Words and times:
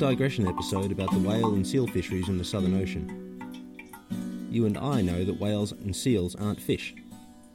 Digression 0.00 0.46
episode 0.46 0.92
about 0.92 1.10
the 1.12 1.18
whale 1.18 1.52
and 1.52 1.66
seal 1.66 1.86
fisheries 1.86 2.30
in 2.30 2.38
the 2.38 2.44
Southern 2.44 2.80
Ocean. 2.80 4.48
You 4.50 4.64
and 4.64 4.78
I 4.78 5.02
know 5.02 5.26
that 5.26 5.38
whales 5.38 5.72
and 5.72 5.94
seals 5.94 6.34
aren't 6.34 6.58
fish, 6.58 6.94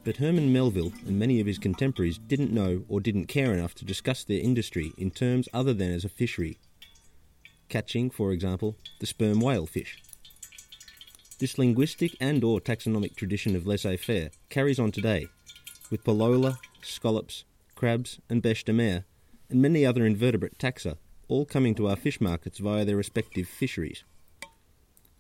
but 0.04 0.18
Herman 0.18 0.54
Melville 0.54 0.94
and 1.08 1.18
many 1.18 1.40
of 1.40 1.48
his 1.48 1.58
contemporaries 1.58 2.20
didn't 2.20 2.54
know 2.54 2.84
or 2.88 3.02
didn't 3.02 3.26
care 3.26 3.52
enough 3.52 3.74
to 3.76 3.84
discuss 3.84 4.24
their 4.24 4.40
industry 4.40 4.94
in 4.96 5.10
terms 5.10 5.50
other 5.56 5.74
than 5.74 5.92
as 5.92 6.06
a 6.06 6.10
fishery. 6.10 6.60
Catching, 7.68 8.12
for 8.12 8.32
example, 8.32 8.78
the 9.00 9.08
sperm 9.08 9.40
whale 9.40 9.66
fish. 9.66 10.04
This 11.40 11.58
linguistic 11.58 12.16
and 12.22 12.44
or 12.44 12.62
taxonomic 12.62 13.16
tradition 13.16 13.56
of 13.56 13.66
laissez-faire 13.66 14.30
carries 14.52 14.80
on 14.80 14.92
today, 14.92 15.30
with 15.90 16.04
polola, 16.04 16.60
scallops, 16.84 17.44
crabs 17.74 18.20
and 18.30 18.44
bêche 18.44 18.66
de 18.66 18.72
mer, 18.72 19.06
and 19.50 19.64
many 19.64 19.84
other 19.84 20.06
invertebrate 20.06 20.60
taxa, 20.60 20.98
all 21.28 21.46
coming 21.46 21.76
to 21.76 21.88
our 21.88 21.96
fish 21.96 22.22
markets 22.22 22.60
via 22.60 22.86
their 22.86 22.96
respective 22.96 23.48
fisheries. 23.48 24.04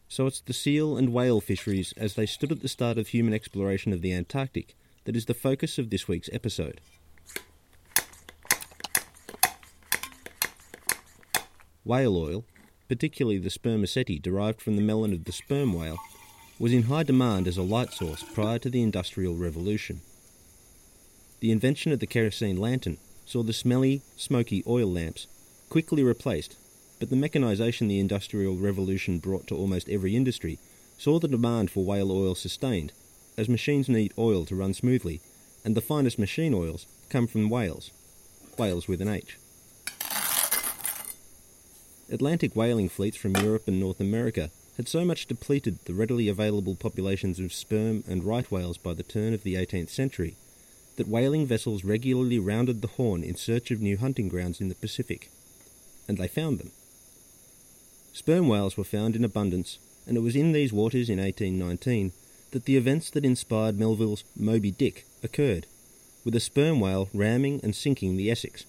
So 0.07 0.27
it's 0.27 0.41
the 0.41 0.53
seal 0.53 0.97
and 0.97 1.11
whale 1.11 1.41
fisheries 1.41 1.93
as 1.97 2.13
they 2.13 2.25
stood 2.25 2.51
at 2.51 2.61
the 2.61 2.67
start 2.67 2.97
of 2.97 3.07
human 3.07 3.33
exploration 3.33 3.91
of 3.91 4.01
the 4.01 4.13
Antarctic 4.13 4.75
that 5.05 5.15
is 5.15 5.25
the 5.25 5.33
focus 5.33 5.77
of 5.77 5.89
this 5.89 6.07
week's 6.07 6.29
episode. 6.31 6.81
Whale 11.83 12.17
oil, 12.17 12.45
particularly 12.87 13.37
the 13.37 13.49
spermaceti 13.49 14.19
derived 14.19 14.61
from 14.61 14.75
the 14.75 14.81
melon 14.81 15.13
of 15.13 15.25
the 15.25 15.31
sperm 15.31 15.73
whale, 15.73 15.97
was 16.57 16.73
in 16.73 16.83
high 16.83 17.03
demand 17.03 17.47
as 17.47 17.57
a 17.57 17.63
light 17.63 17.91
source 17.93 18.23
prior 18.23 18.57
to 18.59 18.69
the 18.69 18.81
Industrial 18.81 19.35
Revolution. 19.35 20.01
The 21.41 21.51
invention 21.51 21.91
of 21.91 21.99
the 21.99 22.07
kerosene 22.07 22.57
lantern 22.57 22.97
saw 23.25 23.43
the 23.43 23.53
smelly, 23.53 24.01
smoky 24.15 24.63
oil 24.65 24.87
lamps 24.87 25.27
quickly 25.69 26.03
replaced, 26.03 26.55
but 26.99 27.09
the 27.09 27.15
mechanisation 27.15 27.87
the 27.87 27.99
Industrial 27.99 28.55
Revolution 28.55 29.19
brought 29.19 29.47
to 29.47 29.55
almost 29.55 29.89
every 29.89 30.15
industry 30.15 30.59
saw 30.97 31.19
the 31.19 31.27
demand 31.27 31.69
for 31.69 31.83
whale 31.83 32.11
oil 32.11 32.35
sustained, 32.35 32.93
as 33.37 33.49
machines 33.49 33.89
need 33.89 34.13
oil 34.17 34.45
to 34.45 34.55
run 34.55 34.73
smoothly, 34.73 35.21
and 35.63 35.75
the 35.75 35.81
finest 35.81 36.17
machine 36.17 36.53
oils 36.53 36.85
come 37.09 37.27
from 37.27 37.49
whales, 37.49 37.91
whales 38.57 38.87
with 38.87 39.01
an 39.01 39.09
H. 39.09 39.37
Atlantic 42.11 42.55
whaling 42.55 42.87
fleets 42.87 43.17
from 43.17 43.35
Europe 43.35 43.67
and 43.67 43.79
North 43.79 43.99
America 43.99 44.51
had 44.77 44.87
so 44.87 45.03
much 45.03 45.25
depleted 45.25 45.79
the 45.85 45.93
readily 45.93 46.29
available 46.29 46.75
populations 46.75 47.39
of 47.39 47.51
sperm 47.51 48.03
and 48.07 48.23
right 48.23 48.49
whales 48.51 48.77
by 48.77 48.93
the 48.93 49.03
turn 49.03 49.33
of 49.33 49.43
the 49.43 49.55
18th 49.55 49.89
century 49.89 50.35
that 50.97 51.07
whaling 51.07 51.45
vessels 51.45 51.83
regularly 51.83 52.39
rounded 52.39 52.81
the 52.81 52.87
Horn 52.87 53.23
in 53.23 53.35
search 53.35 53.71
of 53.71 53.81
new 53.81 53.97
hunting 53.97 54.29
grounds 54.29 54.61
in 54.61 54.69
the 54.69 54.75
Pacific. 54.75 55.29
And 56.07 56.17
they 56.17 56.27
found 56.27 56.59
them. 56.59 56.71
Sperm 58.13 58.47
whales 58.47 58.77
were 58.77 58.83
found 58.83 59.15
in 59.15 59.23
abundance, 59.23 59.79
and 60.07 60.15
it 60.15 60.21
was 60.21 60.35
in 60.35 60.51
these 60.51 60.71
waters 60.71 61.09
in 61.09 61.19
1819 61.19 62.11
that 62.51 62.65
the 62.65 62.77
events 62.77 63.09
that 63.09 63.25
inspired 63.25 63.77
Melville's 63.77 64.23
Moby 64.37 64.71
Dick 64.71 65.05
occurred, 65.23 65.67
with 66.23 66.35
a 66.35 66.39
sperm 66.39 66.79
whale 66.79 67.09
ramming 67.13 67.59
and 67.63 67.75
sinking 67.75 68.15
the 68.15 68.31
Essex, 68.31 68.65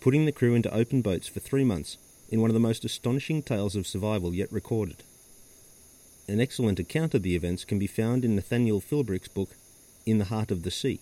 putting 0.00 0.24
the 0.24 0.32
crew 0.32 0.54
into 0.54 0.72
open 0.72 1.02
boats 1.02 1.26
for 1.26 1.40
three 1.40 1.64
months 1.64 1.96
in 2.28 2.40
one 2.40 2.50
of 2.50 2.54
the 2.54 2.60
most 2.60 2.84
astonishing 2.84 3.42
tales 3.42 3.74
of 3.74 3.86
survival 3.86 4.34
yet 4.34 4.52
recorded. 4.52 5.02
An 6.26 6.40
excellent 6.40 6.78
account 6.78 7.14
of 7.14 7.22
the 7.22 7.34
events 7.34 7.64
can 7.64 7.78
be 7.78 7.86
found 7.86 8.24
in 8.24 8.34
Nathaniel 8.34 8.80
Philbrick's 8.80 9.28
book, 9.28 9.50
In 10.06 10.18
the 10.18 10.26
Heart 10.26 10.50
of 10.50 10.62
the 10.62 10.70
Sea. 10.70 11.00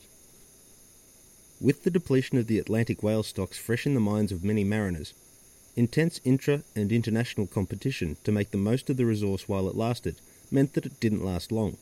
With 1.61 1.85
the 1.85 1.91
depletion 1.91 2.39
of 2.39 2.49
the 2.49 2.59
Atlantic 2.59 3.03
whale 3.03 3.23
stocks 3.23 3.57
fresh 3.57 3.87
in 3.87 3.95
the 3.95 4.01
minds 4.01 4.33
of 4.33 4.43
many 4.43 4.65
mariners, 4.65 5.15
intense 5.77 6.21
intra 6.25 6.63
and 6.77 6.93
international 6.93 7.47
competition 7.47 8.17
to 8.25 8.33
make 8.33 8.51
the 8.51 8.59
most 8.59 8.91
of 8.91 8.97
the 8.97 9.07
resource 9.07 9.49
while 9.49 9.69
it 9.69 9.77
lasted 9.77 10.17
meant 10.51 10.75
that 10.75 10.87
it 10.87 11.01
didn't 11.01 11.25
last 11.25 11.51
long. 11.51 11.77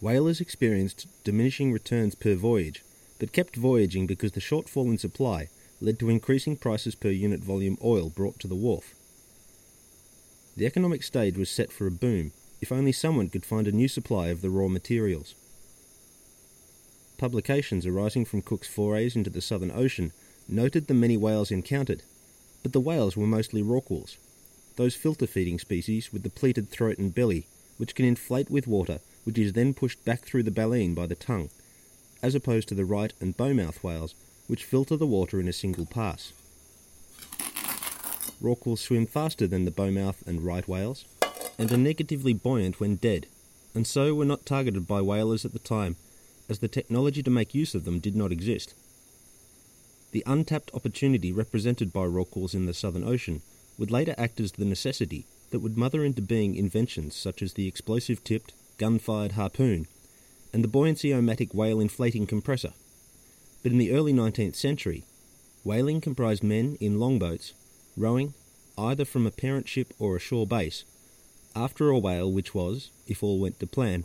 Whalers 0.00 0.40
experienced 0.40 1.06
diminishing 1.24 1.72
returns 1.72 2.14
per 2.14 2.34
voyage, 2.34 2.82
but 3.18 3.32
kept 3.32 3.56
voyaging 3.56 4.06
because 4.06 4.32
the 4.32 4.40
shortfall 4.40 4.86
in 4.86 4.98
supply 4.98 5.48
led 5.80 5.98
to 5.98 6.10
increasing 6.10 6.56
prices 6.56 6.94
per 6.94 7.10
unit 7.10 7.40
volume 7.40 7.78
oil 7.82 8.10
brought 8.10 8.38
to 8.40 8.48
the 8.48 8.54
wharf. 8.54 8.94
The 10.56 10.66
economic 10.66 11.02
stage 11.02 11.38
was 11.38 11.50
set 11.50 11.72
for 11.72 11.86
a 11.86 11.90
boom 11.90 12.32
if 12.60 12.72
only 12.72 12.92
someone 12.92 13.28
could 13.28 13.46
find 13.46 13.66
a 13.66 13.72
new 13.72 13.88
supply 13.88 14.28
of 14.28 14.42
the 14.42 14.50
raw 14.50 14.68
materials 14.68 15.34
publications 17.22 17.86
arising 17.86 18.24
from 18.24 18.42
Cook's 18.42 18.66
forays 18.66 19.14
into 19.14 19.30
the 19.30 19.40
Southern 19.40 19.70
Ocean 19.70 20.10
noted 20.48 20.88
the 20.88 20.92
many 20.92 21.16
whales 21.16 21.52
encountered, 21.52 22.02
but 22.62 22.72
the 22.72 22.80
whales 22.80 23.16
were 23.16 23.26
mostly 23.26 23.62
rorquals, 23.62 24.16
those 24.76 24.94
filter 24.94 25.26
feeding 25.26 25.58
species 25.58 26.12
with 26.12 26.22
the 26.22 26.30
pleated 26.30 26.68
throat 26.70 26.98
and 26.98 27.14
belly, 27.14 27.46
which 27.76 27.94
can 27.94 28.04
inflate 28.04 28.50
with 28.50 28.66
water, 28.66 29.00
which 29.24 29.38
is 29.38 29.52
then 29.52 29.74
pushed 29.74 30.04
back 30.04 30.20
through 30.20 30.42
the 30.42 30.50
baleen 30.50 30.94
by 30.94 31.06
the 31.06 31.14
tongue, 31.14 31.50
as 32.22 32.34
opposed 32.34 32.68
to 32.68 32.74
the 32.74 32.84
right 32.84 33.12
and 33.20 33.36
bowmouth 33.36 33.82
whales, 33.82 34.14
which 34.46 34.64
filter 34.64 34.96
the 34.96 35.06
water 35.06 35.40
in 35.40 35.48
a 35.48 35.52
single 35.52 35.86
pass. 35.86 36.32
Rorquals 38.40 38.78
swim 38.78 39.06
faster 39.06 39.46
than 39.46 39.64
the 39.64 39.70
bowmouth 39.70 40.26
and 40.26 40.42
right 40.42 40.66
whales, 40.66 41.04
and 41.58 41.70
are 41.70 41.76
negatively 41.76 42.32
buoyant 42.32 42.80
when 42.80 42.96
dead, 42.96 43.26
and 43.74 43.86
so 43.86 44.14
were 44.14 44.24
not 44.24 44.46
targeted 44.46 44.86
by 44.86 45.00
whalers 45.00 45.44
at 45.44 45.52
the 45.52 45.58
time 45.58 45.96
as 46.48 46.58
the 46.58 46.68
technology 46.68 47.22
to 47.22 47.30
make 47.30 47.54
use 47.54 47.74
of 47.74 47.84
them 47.84 47.98
did 47.98 48.16
not 48.16 48.32
exist. 48.32 48.74
The 50.12 50.22
untapped 50.26 50.70
opportunity 50.74 51.32
represented 51.32 51.92
by 51.92 52.04
rorquals 52.04 52.54
in 52.54 52.66
the 52.66 52.74
Southern 52.74 53.02
Ocean 53.02 53.42
would 53.78 53.90
later 53.90 54.14
act 54.18 54.40
as 54.40 54.52
the 54.52 54.64
necessity 54.66 55.26
that 55.50 55.60
would 55.60 55.76
mother 55.76 56.04
into 56.04 56.20
being 56.22 56.54
inventions 56.54 57.16
such 57.16 57.42
as 57.42 57.54
the 57.54 57.66
explosive 57.66 58.22
tipped, 58.22 58.52
gun 58.76 58.98
fired 58.98 59.32
harpoon 59.32 59.86
and 60.52 60.62
the 60.62 60.68
buoyancy-o-matic 60.68 61.54
whale 61.54 61.80
inflating 61.80 62.26
compressor. 62.26 62.74
But 63.62 63.72
in 63.72 63.78
the 63.78 63.92
early 63.92 64.12
19th 64.12 64.54
century, 64.54 65.04
whaling 65.64 66.00
comprised 66.02 66.44
men 66.44 66.76
in 66.78 66.98
longboats 66.98 67.54
rowing 67.96 68.34
either 68.76 69.04
from 69.04 69.26
a 69.26 69.30
parent 69.30 69.68
ship 69.68 69.94
or 69.98 70.16
a 70.16 70.20
shore 70.20 70.46
base 70.46 70.84
after 71.54 71.88
a 71.88 71.98
whale 71.98 72.30
which 72.30 72.54
was, 72.54 72.90
if 73.06 73.22
all 73.22 73.38
went 73.38 73.60
to 73.60 73.66
plan, 73.66 74.04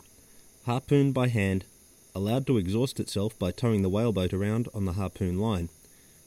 harpooned 0.64 1.12
by 1.12 1.28
hand 1.28 1.64
allowed 2.14 2.46
to 2.46 2.56
exhaust 2.56 2.98
itself 2.98 3.38
by 3.38 3.50
towing 3.50 3.82
the 3.82 3.88
whaleboat 3.88 4.32
around 4.32 4.68
on 4.74 4.86
the 4.86 4.94
harpoon 4.94 5.38
line, 5.38 5.68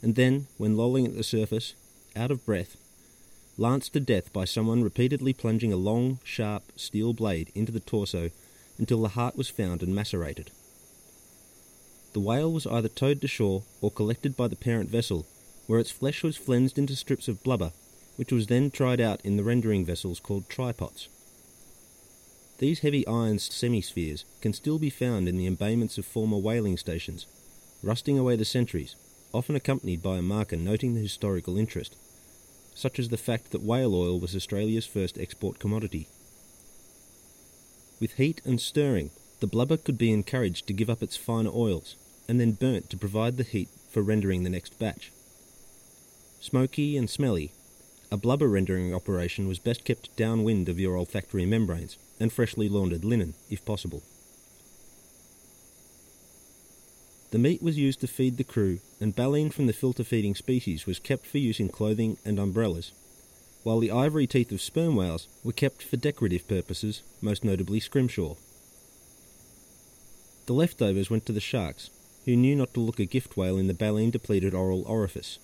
and 0.02 0.16
then, 0.16 0.48
when 0.58 0.76
lolling 0.76 1.06
at 1.06 1.16
the 1.16 1.24
surface, 1.24 1.76
out 2.16 2.32
of 2.32 2.46
breath, 2.46 2.78
lanced 3.58 3.94
to 3.94 4.00
death 4.00 4.34
by 4.34 4.46
someone 4.46 4.84
repeatedly 4.84 5.34
plunging 5.34 5.72
a 5.72 5.78
long, 5.78 6.20
sharp 6.24 6.64
steel 6.76 7.14
blade 7.14 7.52
into 7.54 7.72
the 7.72 7.80
torso 7.80 8.32
until 8.78 9.02
the 9.02 9.10
heart 9.10 9.38
was 9.38 9.50
found 9.50 9.84
and 9.84 9.94
macerated. 9.94 10.50
The 12.14 12.20
whale 12.20 12.52
was 12.52 12.68
either 12.68 12.90
towed 12.90 13.22
to 13.22 13.28
shore 13.28 13.64
or 13.80 13.92
collected 13.92 14.36
by 14.36 14.48
the 14.48 14.56
parent 14.56 14.90
vessel, 14.90 15.26
where 15.68 15.80
its 15.80 15.92
flesh 15.92 16.24
was 16.24 16.36
flensed 16.36 16.78
into 16.78 16.96
strips 16.96 17.28
of 17.28 17.44
blubber, 17.44 17.72
which 18.18 18.32
was 18.32 18.48
then 18.48 18.72
tried 18.72 19.00
out 19.00 19.22
in 19.24 19.38
the 19.38 19.44
rendering 19.44 19.86
vessels 19.86 20.20
called 20.20 20.50
trypots. 20.50 21.08
These 22.58 22.80
heavy 22.80 23.08
iron 23.08 23.40
semispheres 23.40 24.26
can 24.42 24.54
still 24.54 24.78
be 24.78 24.90
found 24.90 25.28
in 25.28 25.38
the 25.38 25.48
embayments 25.48 25.98
of 25.98 26.06
former 26.06 26.38
whaling 26.38 26.78
stations, 26.78 27.26
rusting 27.82 28.20
away 28.20 28.36
the 28.36 28.46
centuries, 28.46 28.96
often 29.34 29.56
accompanied 29.56 30.02
by 30.02 30.18
a 30.18 30.22
marker 30.22 30.56
noting 30.56 30.94
the 30.94 31.02
historical 31.02 31.58
interest, 31.58 31.96
such 32.76 33.00
as 33.00 33.10
the 33.10 33.18
fact 33.18 33.52
that 33.52 33.62
whale 33.62 33.96
oil 33.96 34.20
was 34.20 34.36
Australia's 34.36 34.86
first 34.86 35.18
export 35.18 35.60
commodity. 35.60 36.08
With 38.00 38.16
heat 38.16 38.42
and 38.46 38.60
stirring, 38.60 39.12
the 39.40 39.48
blubber 39.48 39.78
could 39.78 39.98
be 39.98 40.12
encouraged 40.12 40.68
to 40.68 40.74
give 40.74 40.90
up 40.90 41.04
its 41.04 41.18
finer 41.18 41.52
oils 41.54 41.96
and 42.28 42.40
then 42.40 42.54
burnt 42.54 42.90
to 42.90 42.98
provide 42.98 43.38
the 43.38 43.44
heat 43.44 43.70
for 43.90 44.02
rendering 44.02 44.44
the 44.44 44.50
next 44.50 44.80
batch. 44.80 45.12
Smoky 46.40 46.98
and 46.98 47.10
smelly, 47.10 47.52
a 48.12 48.18
blubber 48.18 48.48
rendering 48.48 48.94
operation 48.94 49.48
was 49.48 49.60
best 49.60 49.86
kept 49.86 50.16
downwind 50.16 50.68
of 50.68 50.80
your 50.80 50.98
olfactory 50.98 51.46
membranes 51.46 51.98
and 52.20 52.32
freshly 52.32 52.68
laundered 52.68 53.06
linen, 53.06 53.34
if 53.50 53.64
possible. 53.64 54.04
The 57.32 57.40
meat 57.40 57.64
was 57.64 57.78
used 57.78 58.02
to 58.02 58.08
feed 58.08 58.36
the 58.36 58.44
crew, 58.44 58.80
and 59.00 59.16
baleen 59.16 59.52
from 59.52 59.66
the 59.66 59.74
filter 59.74 60.04
feeding 60.04 60.36
species 60.36 60.86
was 60.86 61.00
kept 61.00 61.26
for 61.26 61.38
use 61.38 61.62
in 61.62 61.70
clothing 61.70 62.18
and 62.26 62.38
umbrellas, 62.38 62.92
while 63.64 63.80
the 63.80 63.92
ivory 63.92 64.28
teeth 64.28 64.52
of 64.52 64.62
sperm 64.62 64.98
whales 64.98 65.30
were 65.42 65.54
kept 65.54 65.82
for 65.82 65.96
decorative 65.96 66.46
purposes, 66.48 67.04
most 67.22 67.46
notably 67.46 67.80
scrimshaw. 67.80 68.36
The 70.46 70.54
leftovers 70.54 71.10
went 71.10 71.26
to 71.28 71.32
the 71.32 71.40
sharks, 71.40 71.90
who 72.26 72.36
knew 72.36 72.54
not 72.54 72.74
to 72.74 72.82
look 72.82 73.00
a 73.00 73.06
gift 73.06 73.38
whale 73.38 73.58
in 73.58 73.68
the 73.68 73.74
baleen 73.74 74.12
depleted 74.12 74.54
oral 74.54 74.84
orifice. 74.84 75.40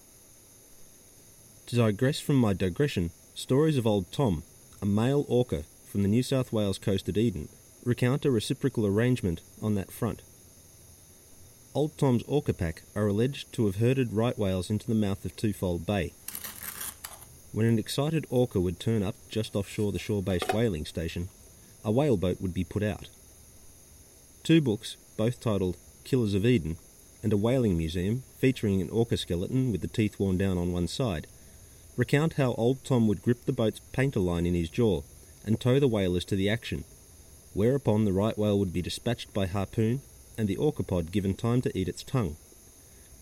To 1.68 1.78
digress 1.78 2.20
from 2.20 2.36
my 2.36 2.52
digression, 2.52 3.12
stories 3.34 3.78
of 3.78 3.88
Old 3.88 4.12
Tom, 4.12 4.44
a 4.82 4.86
male 4.86 5.26
orca 5.30 5.64
from 5.90 6.02
the 6.02 6.10
New 6.10 6.24
South 6.24 6.52
Wales 6.52 6.78
coast 6.78 7.08
at 7.08 7.18
Eden 7.18 7.48
recount 7.86 8.26
a 8.26 8.32
reciprocal 8.32 8.86
arrangement 8.86 9.40
on 9.62 9.76
that 9.76 9.92
front. 9.92 10.22
Old 11.74 11.98
Tom's 11.98 12.24
orca 12.24 12.54
pack 12.54 12.84
are 12.96 13.08
alleged 13.08 13.54
to 13.54 13.66
have 13.66 13.76
herded 13.76 14.14
right 14.14 14.38
whales 14.38 14.70
into 14.70 14.88
the 14.88 14.96
mouth 14.96 15.24
of 15.26 15.36
Twofold 15.36 15.86
Bay. 15.86 16.14
When 17.52 17.66
an 17.66 17.78
excited 17.78 18.26
orca 18.30 18.60
would 18.60 18.80
turn 18.80 19.04
up 19.04 19.16
just 19.30 19.56
offshore 19.56 19.92
the 19.92 20.00
shore 20.00 20.24
based 20.24 20.54
whaling 20.54 20.86
station, 20.86 21.30
a 21.84 21.92
whale 21.92 22.18
boat 22.18 22.42
would 22.42 22.54
be 22.54 22.64
put 22.64 22.84
out. 22.84 23.10
Two 24.44 24.62
books, 24.62 24.98
both 25.18 25.40
titled 25.40 25.78
Killers 26.04 26.34
of 26.34 26.46
Eden 26.46 26.78
and 27.22 27.34
a 27.34 27.38
whaling 27.38 27.78
museum 27.78 28.24
featuring 28.40 28.82
an 28.82 28.90
orca 28.90 29.18
skeleton 29.18 29.72
with 29.72 29.82
the 29.82 29.88
teeth 29.88 30.20
worn 30.20 30.38
down 30.38 30.58
on 30.58 30.72
one 30.72 30.88
side, 30.88 31.28
recount 31.96 32.34
how 32.34 32.54
old 32.54 32.84
Tom 32.84 33.08
would 33.08 33.22
grip 33.22 33.46
the 33.46 33.54
boat's 33.54 33.82
painter 33.92 34.20
line 34.20 34.46
in 34.46 34.56
his 34.56 34.70
jaw 34.70 35.02
and 35.46 35.60
tow 35.60 35.80
the 35.80 35.88
whalers 35.88 36.26
to 36.26 36.36
the 36.36 36.50
action, 36.50 36.86
whereupon 37.54 38.06
the 38.06 38.14
right 38.14 38.38
whale 38.38 38.58
would 38.58 38.74
be 38.74 38.82
dispatched 38.82 39.34
by 39.34 39.46
harpoon 39.46 40.02
and 40.38 40.48
the 40.48 40.58
orcapod 40.58 41.12
given 41.12 41.34
time 41.34 41.62
to 41.62 41.78
eat 41.78 41.88
its 41.88 42.04
tongue, 42.04 42.38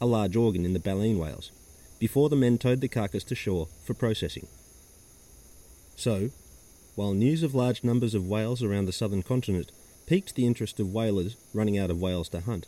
a 0.01 0.05
large 0.05 0.35
organ 0.35 0.65
in 0.65 0.73
the 0.73 0.79
baleen 0.79 1.17
whales, 1.17 1.51
before 1.99 2.29
the 2.29 2.35
men 2.35 2.57
towed 2.57 2.81
the 2.81 2.87
carcass 2.87 3.23
to 3.23 3.35
shore 3.35 3.67
for 3.83 3.93
processing. 3.93 4.47
So, 5.95 6.29
while 6.95 7.13
news 7.13 7.43
of 7.43 7.55
large 7.55 7.83
numbers 7.83 8.13
of 8.13 8.27
whales 8.27 8.61
around 8.61 8.85
the 8.85 8.93
southern 8.93 9.23
continent 9.23 9.71
piqued 10.05 10.35
the 10.35 10.45
interest 10.45 10.79
of 10.79 10.93
whalers 10.93 11.35
running 11.53 11.77
out 11.77 11.89
of 11.89 11.99
whales 11.99 12.29
to 12.29 12.41
hunt, 12.41 12.67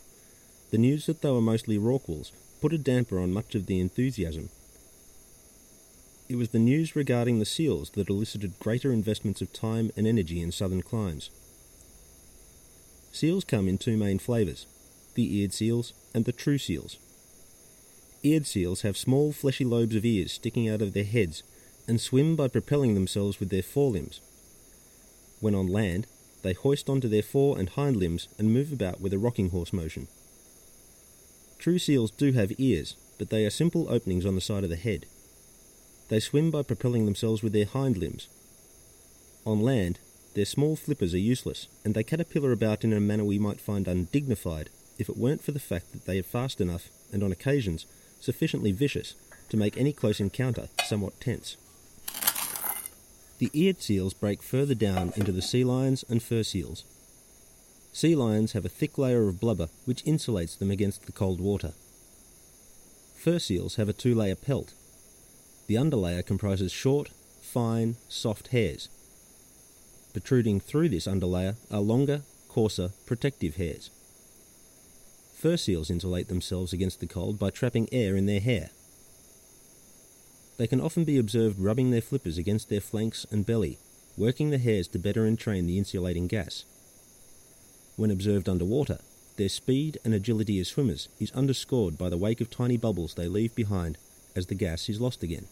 the 0.71 0.77
news 0.77 1.05
that 1.05 1.21
they 1.21 1.31
were 1.31 1.41
mostly 1.41 1.77
rorquals 1.77 2.31
put 2.61 2.73
a 2.73 2.77
damper 2.77 3.19
on 3.19 3.31
much 3.31 3.55
of 3.55 3.67
the 3.67 3.79
enthusiasm. 3.79 4.49
It 6.27 6.35
was 6.35 6.49
the 6.49 6.59
news 6.59 6.95
regarding 6.95 7.39
the 7.39 7.45
seals 7.45 7.91
that 7.91 8.09
elicited 8.09 8.59
greater 8.59 8.91
investments 8.91 9.41
of 9.41 9.53
time 9.53 9.91
and 9.95 10.05
energy 10.05 10.41
in 10.41 10.51
southern 10.51 10.81
climes. 10.81 11.29
Seals 13.17 13.43
come 13.43 13.67
in 13.67 13.79
two 13.79 13.97
main 13.97 14.19
flavours 14.19 14.67
the 15.15 15.37
eared 15.37 15.51
seals 15.51 15.91
and 16.13 16.25
the 16.25 16.31
true 16.31 16.59
seals. 16.59 16.97
Eared 18.21 18.45
seals 18.45 18.83
have 18.83 18.95
small 18.95 19.31
fleshy 19.31 19.65
lobes 19.65 19.95
of 19.95 20.05
ears 20.05 20.33
sticking 20.33 20.69
out 20.69 20.83
of 20.83 20.93
their 20.93 21.03
heads 21.03 21.41
and 21.87 21.99
swim 21.99 22.35
by 22.35 22.47
propelling 22.47 22.93
themselves 22.93 23.39
with 23.39 23.49
their 23.49 23.63
forelimbs. 23.63 24.21
When 25.39 25.55
on 25.55 25.65
land, 25.65 26.05
they 26.43 26.53
hoist 26.53 26.89
onto 26.91 27.07
their 27.07 27.23
fore 27.23 27.57
and 27.57 27.69
hind 27.69 27.95
limbs 27.95 28.27
and 28.37 28.53
move 28.53 28.71
about 28.71 29.01
with 29.01 29.13
a 29.13 29.17
rocking 29.17 29.49
horse 29.49 29.73
motion. 29.73 30.07
True 31.57 31.79
seals 31.79 32.11
do 32.11 32.33
have 32.33 32.51
ears, 32.59 32.95
but 33.17 33.31
they 33.31 33.47
are 33.47 33.49
simple 33.49 33.87
openings 33.89 34.27
on 34.27 34.35
the 34.35 34.41
side 34.41 34.63
of 34.63 34.69
the 34.69 34.75
head. 34.75 35.07
They 36.09 36.19
swim 36.19 36.51
by 36.51 36.61
propelling 36.61 37.05
themselves 37.05 37.41
with 37.41 37.53
their 37.53 37.65
hind 37.65 37.97
limbs. 37.97 38.27
On 39.43 39.59
land, 39.59 39.97
their 40.37 40.45
small 40.45 40.75
flippers 40.75 41.15
are 41.15 41.17
useless, 41.17 41.67
and 41.83 41.95
they 41.95 42.03
caterpillar 42.03 42.51
about 42.51 42.83
in 42.83 42.93
a 42.93 42.99
manner 42.99 43.23
we 43.23 43.39
might 43.39 43.59
find 43.59 43.87
undignified 43.87 44.69
if 44.99 45.09
it 45.09 45.17
weren't 45.17 45.43
for 45.43 45.51
the 45.51 45.59
fact 45.59 45.91
that 45.91 46.05
they 46.05 46.19
are 46.19 46.23
fast 46.23 46.61
enough, 46.61 46.89
and 47.11 47.23
on 47.23 47.31
occasions 47.31 47.87
sufficiently 48.19 48.71
vicious, 48.71 49.15
to 49.49 49.57
make 49.57 49.75
any 49.75 49.91
close 49.91 50.19
encounter 50.19 50.67
somewhat 50.85 51.19
tense. 51.19 51.57
The 53.39 53.49
eared 53.51 53.81
seals 53.81 54.13
break 54.13 54.43
further 54.43 54.75
down 54.75 55.11
into 55.15 55.31
the 55.31 55.41
sea 55.41 55.63
lions 55.63 56.05
and 56.07 56.21
fur 56.21 56.43
seals. 56.43 56.83
Sea 57.91 58.15
lions 58.15 58.51
have 58.51 58.63
a 58.63 58.69
thick 58.69 58.99
layer 58.99 59.27
of 59.27 59.39
blubber 59.39 59.69
which 59.85 60.03
insulates 60.05 60.55
them 60.55 60.69
against 60.69 61.07
the 61.07 61.11
cold 61.11 61.41
water. 61.41 61.73
Fur 63.15 63.39
seals 63.39 63.77
have 63.77 63.89
a 63.89 63.93
two 63.93 64.13
layer 64.13 64.35
pelt. 64.35 64.75
The 65.65 65.75
underlayer 65.75 66.23
comprises 66.23 66.71
short, 66.71 67.09
fine, 67.41 67.95
soft 68.07 68.49
hairs. 68.49 68.89
Protruding 70.17 70.59
through 70.59 70.89
this 70.89 71.05
underlayer 71.05 71.57
are 71.69 71.79
longer, 71.79 72.23
coarser, 72.49 72.89
protective 73.05 73.57
hairs. 73.57 73.91
Fur 75.35 75.57
seals 75.57 75.91
insulate 75.91 76.27
themselves 76.27 76.73
against 76.73 76.99
the 76.99 77.05
cold 77.05 77.37
by 77.37 77.51
trapping 77.51 77.87
air 77.91 78.15
in 78.15 78.25
their 78.25 78.39
hair. 78.39 78.71
They 80.57 80.65
can 80.65 80.81
often 80.81 81.03
be 81.03 81.19
observed 81.19 81.59
rubbing 81.59 81.91
their 81.91 82.01
flippers 82.01 82.39
against 82.39 82.67
their 82.67 82.81
flanks 82.81 83.27
and 83.29 83.45
belly, 83.45 83.77
working 84.17 84.49
the 84.49 84.57
hairs 84.57 84.87
to 84.87 84.97
better 84.97 85.23
entrain 85.23 85.67
the 85.67 85.77
insulating 85.77 86.25
gas. 86.25 86.65
When 87.95 88.09
observed 88.09 88.49
underwater, 88.49 88.97
their 89.35 89.49
speed 89.49 89.99
and 90.03 90.15
agility 90.15 90.59
as 90.59 90.69
swimmers 90.69 91.09
is 91.19 91.31
underscored 91.33 91.95
by 91.95 92.09
the 92.09 92.17
wake 92.17 92.41
of 92.41 92.49
tiny 92.49 92.77
bubbles 92.77 93.13
they 93.13 93.27
leave 93.27 93.53
behind 93.53 93.99
as 94.35 94.47
the 94.47 94.55
gas 94.55 94.89
is 94.89 94.99
lost 94.99 95.21
again. 95.21 95.45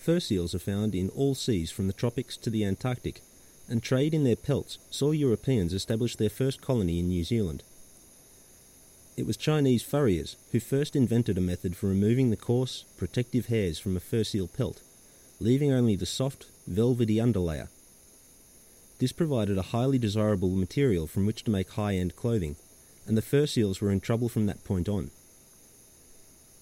Fur 0.00 0.18
seals 0.18 0.56
are 0.56 0.58
found 0.58 0.96
in 0.96 1.08
all 1.10 1.36
seas 1.36 1.70
from 1.70 1.86
the 1.86 1.92
tropics 1.92 2.36
to 2.38 2.50
the 2.50 2.64
Antarctic, 2.64 3.22
and 3.70 3.82
trade 3.82 4.12
in 4.12 4.24
their 4.24 4.36
pelts 4.36 4.78
saw 4.90 5.12
Europeans 5.12 5.72
establish 5.72 6.16
their 6.16 6.28
first 6.28 6.60
colony 6.60 6.98
in 6.98 7.08
New 7.08 7.24
Zealand. 7.24 7.62
It 9.16 9.26
was 9.26 9.36
Chinese 9.36 9.82
furriers 9.82 10.36
who 10.50 10.60
first 10.60 10.96
invented 10.96 11.38
a 11.38 11.42
method 11.42 11.76
for 11.76 11.86
removing 11.86 12.30
the 12.30 12.36
coarse, 12.36 12.84
protective 12.98 13.46
hairs 13.46 13.78
from 13.78 13.96
a 13.96 14.00
fur 14.00 14.24
seal 14.24 14.48
pelt, 14.48 14.82
leaving 15.38 15.72
only 15.72 15.94
the 15.94 16.06
soft, 16.06 16.46
velvety 16.66 17.16
underlayer. 17.16 17.68
This 18.98 19.12
provided 19.12 19.56
a 19.56 19.72
highly 19.72 19.98
desirable 19.98 20.50
material 20.50 21.06
from 21.06 21.26
which 21.26 21.44
to 21.44 21.50
make 21.50 21.70
high 21.70 21.94
end 21.94 22.16
clothing, 22.16 22.56
and 23.06 23.16
the 23.16 23.22
fur 23.22 23.46
seals 23.46 23.80
were 23.80 23.90
in 23.90 24.00
trouble 24.00 24.28
from 24.28 24.46
that 24.46 24.64
point 24.64 24.88
on. 24.88 25.10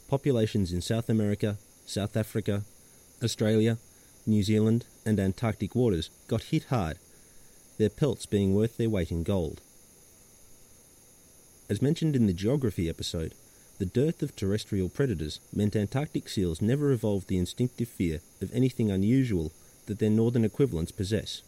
Populations 0.08 0.72
in 0.72 0.80
South 0.80 1.08
America, 1.08 1.58
South 1.86 2.16
Africa, 2.16 2.62
Australia, 3.22 3.78
New 4.28 4.42
Zealand, 4.42 4.84
and 5.04 5.18
Antarctic 5.18 5.74
waters 5.74 6.10
got 6.28 6.44
hit 6.44 6.64
hard, 6.64 6.98
their 7.78 7.88
pelts 7.88 8.26
being 8.26 8.54
worth 8.54 8.76
their 8.76 8.90
weight 8.90 9.10
in 9.10 9.22
gold. 9.22 9.60
As 11.70 11.82
mentioned 11.82 12.14
in 12.14 12.26
the 12.26 12.32
geography 12.32 12.88
episode, 12.88 13.34
the 13.78 13.86
dearth 13.86 14.22
of 14.22 14.36
terrestrial 14.36 14.88
predators 14.88 15.40
meant 15.52 15.76
Antarctic 15.76 16.28
seals 16.28 16.60
never 16.60 16.92
evolved 16.92 17.28
the 17.28 17.38
instinctive 17.38 17.88
fear 17.88 18.20
of 18.42 18.52
anything 18.52 18.90
unusual 18.90 19.52
that 19.86 19.98
their 19.98 20.10
northern 20.10 20.44
equivalents 20.44 20.92
possess. 20.92 21.42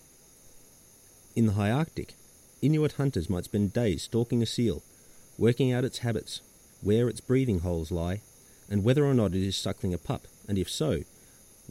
In 1.36 1.46
the 1.46 1.52
high 1.52 1.70
Arctic, 1.70 2.14
Inuit 2.62 2.92
hunters 2.92 3.30
might 3.30 3.44
spend 3.44 3.72
days 3.72 4.04
stalking 4.04 4.42
a 4.42 4.46
seal, 4.46 4.82
working 5.38 5.72
out 5.72 5.84
its 5.84 5.98
habits, 5.98 6.40
where 6.82 7.08
its 7.08 7.20
breathing 7.20 7.60
holes 7.60 7.90
lie, 7.90 8.20
and 8.68 8.84
whether 8.84 9.04
or 9.04 9.14
not 9.14 9.34
it 9.34 9.42
is 9.42 9.56
suckling 9.56 9.92
a 9.92 9.98
pup, 9.98 10.26
and 10.48 10.58
if 10.58 10.70
so, 10.70 11.02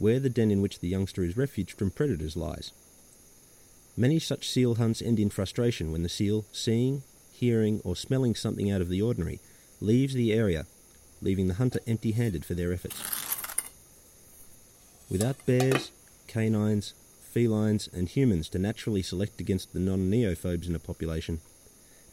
where 0.00 0.18
the 0.18 0.30
den 0.30 0.50
in 0.50 0.62
which 0.62 0.80
the 0.80 0.88
youngster 0.88 1.22
is 1.22 1.36
refuged 1.36 1.78
from 1.78 1.90
predators 1.90 2.36
lies. 2.36 2.72
Many 3.96 4.18
such 4.18 4.48
seal 4.48 4.76
hunts 4.76 5.02
end 5.02 5.20
in 5.20 5.28
frustration 5.28 5.92
when 5.92 6.02
the 6.02 6.08
seal, 6.08 6.46
seeing, 6.52 7.02
hearing, 7.30 7.82
or 7.84 7.94
smelling 7.94 8.34
something 8.34 8.70
out 8.70 8.80
of 8.80 8.88
the 8.88 9.02
ordinary, 9.02 9.40
leaves 9.78 10.14
the 10.14 10.32
area, 10.32 10.66
leaving 11.20 11.48
the 11.48 11.54
hunter 11.54 11.80
empty 11.86 12.12
handed 12.12 12.46
for 12.46 12.54
their 12.54 12.72
efforts. 12.72 12.98
Without 15.10 15.44
bears, 15.44 15.92
canines, 16.26 16.94
felines, 17.20 17.88
and 17.92 18.08
humans 18.08 18.48
to 18.48 18.58
naturally 18.58 19.02
select 19.02 19.38
against 19.38 19.72
the 19.74 19.80
non 19.80 20.10
neophobes 20.10 20.66
in 20.66 20.74
a 20.74 20.78
population, 20.78 21.40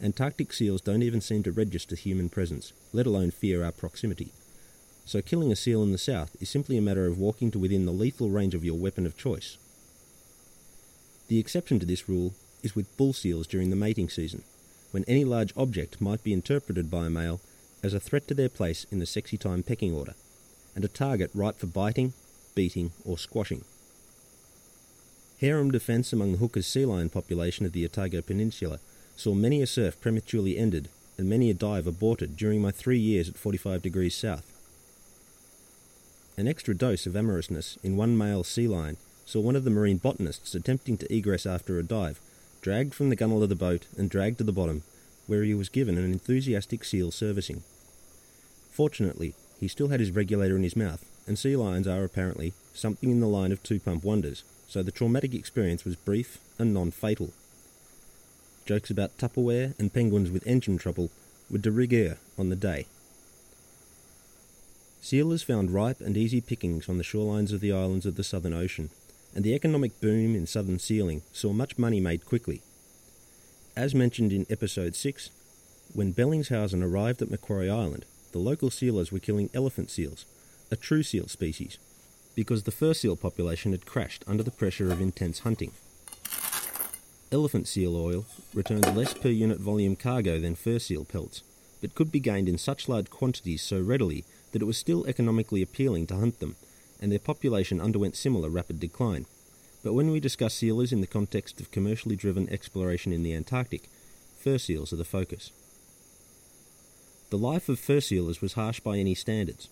Antarctic 0.00 0.52
seals 0.52 0.80
don't 0.80 1.02
even 1.02 1.20
seem 1.20 1.42
to 1.42 1.50
register 1.50 1.96
human 1.96 2.28
presence, 2.28 2.72
let 2.92 3.06
alone 3.06 3.30
fear 3.32 3.64
our 3.64 3.72
proximity. 3.72 4.32
So 5.08 5.22
killing 5.22 5.50
a 5.50 5.56
seal 5.56 5.82
in 5.82 5.90
the 5.90 5.96
south 5.96 6.36
is 6.38 6.50
simply 6.50 6.76
a 6.76 6.82
matter 6.82 7.06
of 7.06 7.18
walking 7.18 7.50
to 7.52 7.58
within 7.58 7.86
the 7.86 7.92
lethal 7.92 8.28
range 8.28 8.54
of 8.54 8.62
your 8.62 8.74
weapon 8.74 9.06
of 9.06 9.16
choice. 9.16 9.56
The 11.28 11.38
exception 11.38 11.78
to 11.80 11.86
this 11.86 12.10
rule 12.10 12.34
is 12.62 12.76
with 12.76 12.94
bull 12.98 13.14
seals 13.14 13.46
during 13.46 13.70
the 13.70 13.76
mating 13.76 14.10
season, 14.10 14.42
when 14.90 15.06
any 15.08 15.24
large 15.24 15.54
object 15.56 16.02
might 16.02 16.22
be 16.22 16.34
interpreted 16.34 16.90
by 16.90 17.06
a 17.06 17.10
male 17.10 17.40
as 17.82 17.94
a 17.94 18.00
threat 18.00 18.28
to 18.28 18.34
their 18.34 18.50
place 18.50 18.84
in 18.90 18.98
the 18.98 19.06
sexy 19.06 19.38
time 19.38 19.62
pecking 19.62 19.94
order, 19.94 20.12
and 20.76 20.84
a 20.84 20.88
target 20.88 21.30
ripe 21.32 21.56
for 21.56 21.68
biting, 21.68 22.12
beating, 22.54 22.92
or 23.06 23.16
squashing. 23.16 23.64
Harem 25.40 25.70
defence 25.70 26.12
among 26.12 26.32
the 26.32 26.38
Hooker's 26.38 26.66
sea 26.66 26.84
lion 26.84 27.08
population 27.08 27.64
of 27.64 27.72
the 27.72 27.86
Otago 27.86 28.20
Peninsula 28.20 28.78
saw 29.16 29.32
many 29.32 29.62
a 29.62 29.66
surf 29.66 29.98
prematurely 30.02 30.58
ended 30.58 30.90
and 31.16 31.30
many 31.30 31.48
a 31.48 31.54
dive 31.54 31.86
aborted 31.86 32.36
during 32.36 32.60
my 32.60 32.70
three 32.70 32.98
years 32.98 33.30
at 33.30 33.38
45 33.38 33.80
degrees 33.80 34.14
south. 34.14 34.57
An 36.38 36.46
extra 36.46 36.72
dose 36.72 37.04
of 37.04 37.16
amorousness 37.16 37.78
in 37.82 37.96
one 37.96 38.16
male 38.16 38.44
sea 38.44 38.68
lion 38.68 38.96
saw 39.26 39.40
one 39.40 39.56
of 39.56 39.64
the 39.64 39.70
marine 39.70 39.96
botanists 39.96 40.54
attempting 40.54 40.96
to 40.98 41.12
egress 41.12 41.44
after 41.44 41.80
a 41.80 41.82
dive 41.82 42.20
dragged 42.62 42.94
from 42.94 43.10
the 43.10 43.16
gunwale 43.16 43.42
of 43.42 43.48
the 43.48 43.56
boat 43.56 43.86
and 43.96 44.08
dragged 44.08 44.38
to 44.38 44.44
the 44.44 44.52
bottom, 44.52 44.84
where 45.26 45.42
he 45.42 45.52
was 45.52 45.68
given 45.68 45.98
an 45.98 46.04
enthusiastic 46.04 46.84
seal 46.84 47.10
servicing. 47.10 47.64
Fortunately, 48.70 49.34
he 49.58 49.66
still 49.66 49.88
had 49.88 49.98
his 49.98 50.12
regulator 50.12 50.54
in 50.54 50.62
his 50.62 50.76
mouth, 50.76 51.04
and 51.26 51.36
sea 51.36 51.56
lions 51.56 51.88
are 51.88 52.04
apparently 52.04 52.52
something 52.72 53.10
in 53.10 53.18
the 53.18 53.26
line 53.26 53.50
of 53.50 53.60
two 53.64 53.80
pump 53.80 54.04
wonders, 54.04 54.44
so 54.68 54.80
the 54.80 54.92
traumatic 54.92 55.34
experience 55.34 55.84
was 55.84 55.96
brief 55.96 56.38
and 56.56 56.72
non 56.72 56.92
fatal. 56.92 57.32
Jokes 58.64 58.90
about 58.90 59.18
Tupperware 59.18 59.76
and 59.76 59.92
penguins 59.92 60.30
with 60.30 60.46
engine 60.46 60.78
trouble 60.78 61.10
were 61.50 61.58
de 61.58 61.72
rigueur 61.72 62.16
on 62.38 62.48
the 62.48 62.54
day. 62.54 62.86
Sealers 65.00 65.44
found 65.44 65.70
ripe 65.70 66.00
and 66.00 66.16
easy 66.16 66.40
pickings 66.40 66.88
on 66.88 66.98
the 66.98 67.04
shorelines 67.04 67.52
of 67.52 67.60
the 67.60 67.72
islands 67.72 68.04
of 68.04 68.16
the 68.16 68.24
Southern 68.24 68.52
Ocean, 68.52 68.90
and 69.34 69.44
the 69.44 69.54
economic 69.54 70.00
boom 70.00 70.34
in 70.34 70.46
southern 70.46 70.78
sealing 70.78 71.22
saw 71.32 71.52
much 71.52 71.78
money 71.78 72.00
made 72.00 72.26
quickly. 72.26 72.62
As 73.76 73.94
mentioned 73.94 74.32
in 74.32 74.46
episode 74.50 74.96
6, 74.96 75.30
when 75.94 76.12
Bellingshausen 76.12 76.82
arrived 76.82 77.22
at 77.22 77.30
Macquarie 77.30 77.70
Island, 77.70 78.04
the 78.32 78.38
local 78.38 78.70
sealers 78.70 79.12
were 79.12 79.20
killing 79.20 79.50
elephant 79.54 79.90
seals, 79.90 80.26
a 80.70 80.76
true 80.76 81.02
seal 81.02 81.28
species, 81.28 81.78
because 82.34 82.64
the 82.64 82.70
fur 82.70 82.92
seal 82.92 83.16
population 83.16 83.72
had 83.72 83.86
crashed 83.86 84.24
under 84.26 84.42
the 84.42 84.50
pressure 84.50 84.90
of 84.90 85.00
intense 85.00 85.40
hunting. 85.40 85.72
Elephant 87.30 87.68
seal 87.68 87.96
oil 87.96 88.26
returned 88.52 88.96
less 88.96 89.14
per 89.14 89.28
unit 89.28 89.58
volume 89.58 89.96
cargo 89.96 90.40
than 90.40 90.54
fur 90.54 90.78
seal 90.78 91.04
pelts, 91.04 91.42
but 91.80 91.94
could 91.94 92.10
be 92.10 92.20
gained 92.20 92.48
in 92.48 92.58
such 92.58 92.88
large 92.88 93.10
quantities 93.10 93.62
so 93.62 93.80
readily 93.80 94.24
that 94.52 94.62
it 94.62 94.66
was 94.66 94.78
still 94.78 95.06
economically 95.06 95.62
appealing 95.62 96.06
to 96.06 96.16
hunt 96.16 96.40
them, 96.40 96.56
and 97.00 97.12
their 97.12 97.18
population 97.18 97.80
underwent 97.80 98.16
similar 98.16 98.48
rapid 98.48 98.80
decline. 98.80 99.26
But 99.84 99.92
when 99.92 100.10
we 100.10 100.20
discuss 100.20 100.54
sealers 100.54 100.92
in 100.92 101.00
the 101.00 101.06
context 101.06 101.60
of 101.60 101.70
commercially 101.70 102.16
driven 102.16 102.48
exploration 102.48 103.12
in 103.12 103.22
the 103.22 103.34
Antarctic, 103.34 103.88
fur 104.38 104.58
seals 104.58 104.92
are 104.92 104.96
the 104.96 105.04
focus. 105.04 105.52
The 107.30 107.38
life 107.38 107.68
of 107.68 107.78
fur 107.78 108.00
sealers 108.00 108.40
was 108.40 108.54
harsh 108.54 108.80
by 108.80 108.96
any 108.98 109.14
standards. 109.14 109.68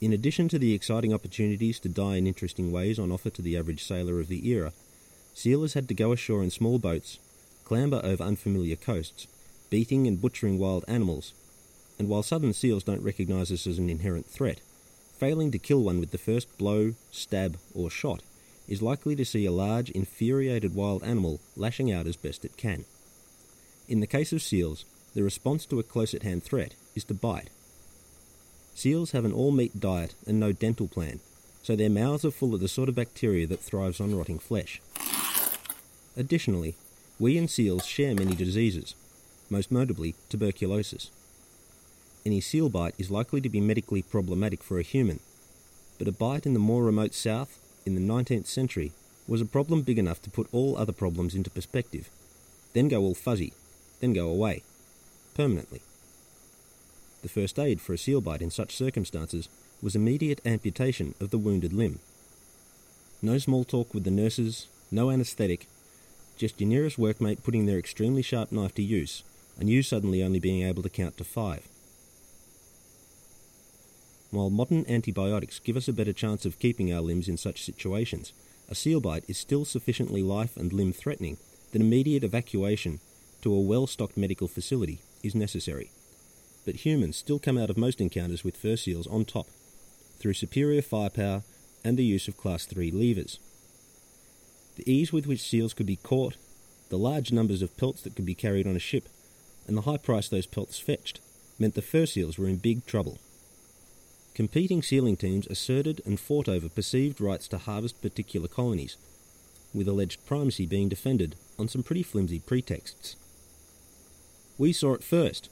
In 0.00 0.12
addition 0.12 0.48
to 0.48 0.58
the 0.58 0.72
exciting 0.72 1.12
opportunities 1.12 1.78
to 1.80 1.88
die 1.88 2.16
in 2.16 2.26
interesting 2.26 2.72
ways 2.72 2.98
on 2.98 3.12
offer 3.12 3.28
to 3.30 3.42
the 3.42 3.56
average 3.56 3.84
sailor 3.84 4.18
of 4.18 4.28
the 4.28 4.48
era, 4.48 4.72
sealers 5.34 5.74
had 5.74 5.88
to 5.88 5.94
go 5.94 6.12
ashore 6.12 6.42
in 6.42 6.50
small 6.50 6.78
boats, 6.78 7.18
clamber 7.64 8.00
over 8.02 8.24
unfamiliar 8.24 8.76
coasts, 8.76 9.26
beating 9.68 10.06
and 10.06 10.20
butchering 10.20 10.58
wild 10.58 10.84
animals, 10.88 11.34
and 12.00 12.08
while 12.08 12.22
southern 12.22 12.54
seals 12.54 12.82
don't 12.82 13.02
recognise 13.02 13.50
this 13.50 13.66
as 13.66 13.76
an 13.76 13.90
inherent 13.90 14.24
threat, 14.24 14.62
failing 15.18 15.50
to 15.50 15.58
kill 15.58 15.82
one 15.82 16.00
with 16.00 16.12
the 16.12 16.16
first 16.16 16.56
blow, 16.56 16.94
stab, 17.10 17.58
or 17.74 17.90
shot 17.90 18.22
is 18.66 18.80
likely 18.80 19.14
to 19.14 19.22
see 19.22 19.44
a 19.44 19.52
large, 19.52 19.90
infuriated 19.90 20.74
wild 20.74 21.04
animal 21.04 21.40
lashing 21.56 21.92
out 21.92 22.06
as 22.06 22.16
best 22.16 22.42
it 22.42 22.56
can. 22.56 22.86
In 23.86 24.00
the 24.00 24.06
case 24.06 24.32
of 24.32 24.40
seals, 24.40 24.86
the 25.14 25.22
response 25.22 25.66
to 25.66 25.78
a 25.78 25.82
close 25.82 26.14
at 26.14 26.22
hand 26.22 26.42
threat 26.42 26.74
is 26.94 27.04
to 27.04 27.12
bite. 27.12 27.50
Seals 28.74 29.10
have 29.10 29.26
an 29.26 29.32
all 29.32 29.52
meat 29.52 29.78
diet 29.78 30.14
and 30.26 30.40
no 30.40 30.52
dental 30.52 30.88
plan, 30.88 31.20
so 31.62 31.76
their 31.76 31.90
mouths 31.90 32.24
are 32.24 32.30
full 32.30 32.54
of 32.54 32.60
the 32.60 32.68
sort 32.68 32.88
of 32.88 32.94
bacteria 32.94 33.46
that 33.46 33.60
thrives 33.60 34.00
on 34.00 34.16
rotting 34.16 34.38
flesh. 34.38 34.80
Additionally, 36.16 36.76
we 37.18 37.36
and 37.36 37.50
seals 37.50 37.84
share 37.84 38.14
many 38.14 38.34
diseases, 38.34 38.94
most 39.50 39.70
notably 39.70 40.14
tuberculosis. 40.30 41.10
Any 42.26 42.40
seal 42.40 42.68
bite 42.68 42.94
is 42.98 43.10
likely 43.10 43.40
to 43.40 43.48
be 43.48 43.60
medically 43.60 44.02
problematic 44.02 44.62
for 44.62 44.78
a 44.78 44.82
human, 44.82 45.20
but 45.98 46.08
a 46.08 46.12
bite 46.12 46.44
in 46.44 46.52
the 46.52 46.58
more 46.58 46.84
remote 46.84 47.14
south 47.14 47.58
in 47.86 47.94
the 47.94 48.00
19th 48.00 48.46
century 48.46 48.92
was 49.26 49.40
a 49.40 49.46
problem 49.46 49.82
big 49.82 49.98
enough 49.98 50.20
to 50.22 50.30
put 50.30 50.48
all 50.52 50.76
other 50.76 50.92
problems 50.92 51.34
into 51.34 51.48
perspective, 51.48 52.10
then 52.74 52.88
go 52.88 53.00
all 53.00 53.14
fuzzy, 53.14 53.54
then 54.00 54.12
go 54.12 54.28
away, 54.28 54.62
permanently. 55.34 55.80
The 57.22 57.28
first 57.28 57.58
aid 57.58 57.80
for 57.80 57.94
a 57.94 57.98
seal 57.98 58.20
bite 58.20 58.42
in 58.42 58.50
such 58.50 58.76
circumstances 58.76 59.48
was 59.82 59.96
immediate 59.96 60.40
amputation 60.44 61.14
of 61.20 61.30
the 61.30 61.38
wounded 61.38 61.72
limb. 61.72 62.00
No 63.22 63.38
small 63.38 63.64
talk 63.64 63.94
with 63.94 64.04
the 64.04 64.10
nurses, 64.10 64.66
no 64.90 65.10
anaesthetic, 65.10 65.66
just 66.36 66.60
your 66.60 66.68
nearest 66.68 66.98
workmate 66.98 67.42
putting 67.42 67.66
their 67.66 67.78
extremely 67.78 68.22
sharp 68.22 68.50
knife 68.52 68.74
to 68.74 68.82
use, 68.82 69.22
and 69.58 69.70
you 69.70 69.82
suddenly 69.82 70.22
only 70.22 70.38
being 70.38 70.62
able 70.62 70.82
to 70.82 70.88
count 70.88 71.16
to 71.16 71.24
five. 71.24 71.69
While 74.30 74.50
modern 74.50 74.84
antibiotics 74.88 75.58
give 75.58 75.76
us 75.76 75.88
a 75.88 75.92
better 75.92 76.12
chance 76.12 76.46
of 76.46 76.58
keeping 76.60 76.92
our 76.92 77.00
limbs 77.00 77.28
in 77.28 77.36
such 77.36 77.64
situations, 77.64 78.32
a 78.68 78.76
seal 78.76 79.00
bite 79.00 79.24
is 79.26 79.36
still 79.36 79.64
sufficiently 79.64 80.22
life 80.22 80.56
and 80.56 80.72
limb 80.72 80.92
threatening 80.92 81.36
that 81.72 81.80
immediate 81.80 82.22
evacuation 82.22 83.00
to 83.42 83.52
a 83.52 83.60
well 83.60 83.86
stocked 83.88 84.16
medical 84.16 84.46
facility 84.46 85.00
is 85.24 85.34
necessary. 85.34 85.90
But 86.64 86.86
humans 86.86 87.16
still 87.16 87.40
come 87.40 87.58
out 87.58 87.70
of 87.70 87.76
most 87.76 88.00
encounters 88.00 88.44
with 88.44 88.56
fur 88.56 88.76
seals 88.76 89.08
on 89.08 89.24
top, 89.24 89.48
through 90.18 90.34
superior 90.34 90.82
firepower 90.82 91.42
and 91.82 91.96
the 91.96 92.04
use 92.04 92.28
of 92.28 92.36
Class 92.36 92.66
3 92.66 92.90
levers. 92.92 93.40
The 94.76 94.90
ease 94.90 95.12
with 95.12 95.26
which 95.26 95.42
seals 95.42 95.74
could 95.74 95.86
be 95.86 95.96
caught, 95.96 96.36
the 96.88 96.98
large 96.98 97.32
numbers 97.32 97.62
of 97.62 97.76
pelts 97.76 98.02
that 98.02 98.14
could 98.14 98.26
be 98.26 98.34
carried 98.34 98.66
on 98.66 98.76
a 98.76 98.80
ship, 98.80 99.08
and 99.66 99.76
the 99.76 99.82
high 99.82 99.96
price 99.96 100.28
those 100.28 100.46
pelts 100.46 100.78
fetched 100.78 101.20
meant 101.58 101.74
the 101.74 101.82
fur 101.82 102.06
seals 102.06 102.38
were 102.38 102.48
in 102.48 102.56
big 102.56 102.86
trouble. 102.86 103.18
Competing 104.40 104.80
sealing 104.80 105.18
teams 105.18 105.46
asserted 105.48 106.00
and 106.06 106.18
fought 106.18 106.48
over 106.48 106.70
perceived 106.70 107.20
rights 107.20 107.46
to 107.46 107.58
harvest 107.58 108.00
particular 108.00 108.48
colonies, 108.48 108.96
with 109.74 109.86
alleged 109.86 110.24
primacy 110.24 110.64
being 110.64 110.88
defended 110.88 111.36
on 111.58 111.68
some 111.68 111.82
pretty 111.82 112.02
flimsy 112.02 112.38
pretexts. 112.38 113.16
We 114.56 114.72
saw 114.72 114.94
it 114.94 115.04
first. 115.04 115.50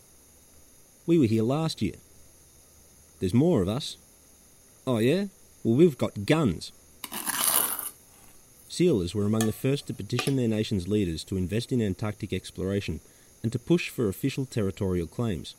We 1.06 1.18
were 1.18 1.26
here 1.26 1.42
last 1.42 1.82
year. 1.82 1.96
There's 3.20 3.34
more 3.34 3.60
of 3.60 3.68
us. 3.68 3.98
Oh, 4.86 4.96
yeah? 4.96 5.26
Well, 5.62 5.76
we've 5.76 5.98
got 5.98 6.24
guns. 6.24 6.72
Sealers 8.70 9.14
were 9.14 9.26
among 9.26 9.44
the 9.44 9.52
first 9.52 9.86
to 9.88 9.92
petition 9.92 10.36
their 10.36 10.48
nation's 10.48 10.88
leaders 10.88 11.24
to 11.24 11.36
invest 11.36 11.72
in 11.72 11.82
Antarctic 11.82 12.32
exploration 12.32 13.00
and 13.42 13.52
to 13.52 13.58
push 13.58 13.90
for 13.90 14.08
official 14.08 14.46
territorial 14.46 15.06
claims, 15.06 15.56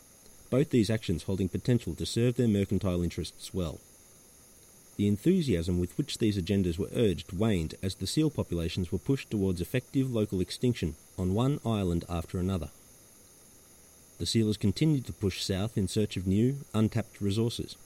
both 0.49 0.69
these 0.69 0.89
actions 0.89 1.23
holding 1.23 1.49
potential 1.49 1.95
to 1.95 2.05
serve 2.05 2.35
their 2.35 2.47
mercantile 2.47 3.01
interests 3.01 3.53
well. 3.53 3.79
The 4.97 5.07
enthusiasm 5.07 5.79
with 5.79 5.97
which 5.97 6.17
these 6.17 6.37
agendas 6.37 6.77
were 6.77 6.89
urged 6.93 7.31
waned 7.31 7.75
as 7.81 7.95
the 7.95 8.07
seal 8.07 8.29
populations 8.29 8.91
were 8.91 8.97
pushed 8.97 9.31
towards 9.31 9.61
effective 9.61 10.11
local 10.11 10.41
extinction 10.41 10.95
on 11.17 11.33
one 11.33 11.59
island 11.65 12.03
after 12.09 12.37
another. 12.37 12.69
The 14.17 14.25
sealers 14.25 14.57
continued 14.57 15.05
to 15.05 15.13
push 15.13 15.41
south 15.41 15.77
in 15.77 15.87
search 15.87 16.17
of 16.17 16.27
new, 16.27 16.57
untapped 16.73 17.21
resources. 17.21 17.77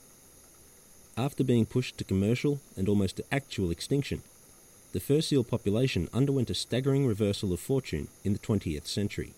After 1.15 1.43
being 1.43 1.67
pushed 1.67 2.00
to 2.00 2.03
commercial 2.03 2.60
and 2.75 2.89
almost 2.89 3.17
to 3.17 3.25
actual 3.32 3.70
extinction, 3.70 4.24
the 4.93 5.00
fur 5.00 5.22
seal 5.22 5.43
population 5.43 6.10
underwent 6.12 6.50
a 6.50 6.55
staggering 6.55 7.05
reversal 7.05 7.53
of 7.53 7.60
fortune 7.60 8.08
in 8.24 8.34
the 8.34 8.39
20th 8.39 8.88
century. 8.88 9.34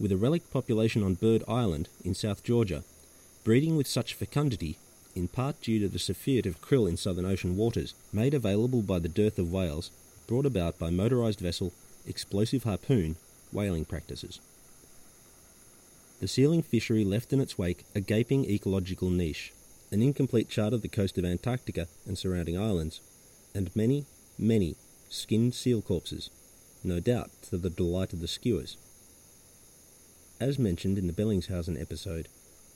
With 0.00 0.12
a 0.12 0.16
relic 0.16 0.50
population 0.50 1.02
on 1.02 1.14
Bird 1.14 1.44
Island 1.46 1.88
in 2.04 2.14
South 2.14 2.42
Georgia, 2.42 2.82
breeding 3.44 3.76
with 3.76 3.86
such 3.86 4.14
fecundity, 4.14 4.78
in 5.14 5.28
part 5.28 5.60
due 5.60 5.78
to 5.80 5.88
the 5.88 5.98
surfeit 5.98 6.46
of 6.46 6.60
krill 6.60 6.88
in 6.88 6.96
southern 6.96 7.26
ocean 7.26 7.56
waters, 7.56 7.94
made 8.12 8.34
available 8.34 8.82
by 8.82 8.98
the 8.98 9.08
dearth 9.08 9.38
of 9.38 9.52
whales, 9.52 9.90
brought 10.26 10.46
about 10.46 10.78
by 10.78 10.90
motorized 10.90 11.40
vessel, 11.40 11.72
explosive 12.06 12.64
harpoon, 12.64 13.16
whaling 13.52 13.84
practices. 13.84 14.40
The 16.20 16.28
sealing 16.28 16.62
fishery 16.62 17.04
left 17.04 17.32
in 17.32 17.40
its 17.40 17.58
wake 17.58 17.84
a 17.94 18.00
gaping 18.00 18.48
ecological 18.48 19.10
niche, 19.10 19.52
an 19.90 20.02
incomplete 20.02 20.48
chart 20.48 20.72
of 20.72 20.80
the 20.80 20.88
coast 20.88 21.18
of 21.18 21.24
Antarctica 21.24 21.88
and 22.06 22.16
surrounding 22.16 22.58
islands, 22.58 23.00
and 23.54 23.74
many, 23.76 24.06
many 24.38 24.76
skinned 25.08 25.54
seal 25.54 25.82
corpses, 25.82 26.30
no 26.82 27.00
doubt 27.00 27.30
to 27.42 27.58
the 27.58 27.70
delight 27.70 28.12
of 28.12 28.20
the 28.20 28.28
skuas. 28.28 28.76
As 30.42 30.58
mentioned 30.58 30.98
in 30.98 31.06
the 31.06 31.12
Bellingshausen 31.12 31.80
episode, 31.80 32.26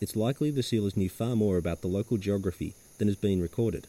it's 0.00 0.14
likely 0.14 0.52
the 0.52 0.62
sealers 0.62 0.96
knew 0.96 1.08
far 1.08 1.34
more 1.34 1.56
about 1.56 1.80
the 1.80 1.88
local 1.88 2.16
geography 2.16 2.74
than 2.98 3.08
has 3.08 3.16
been 3.16 3.42
recorded, 3.42 3.88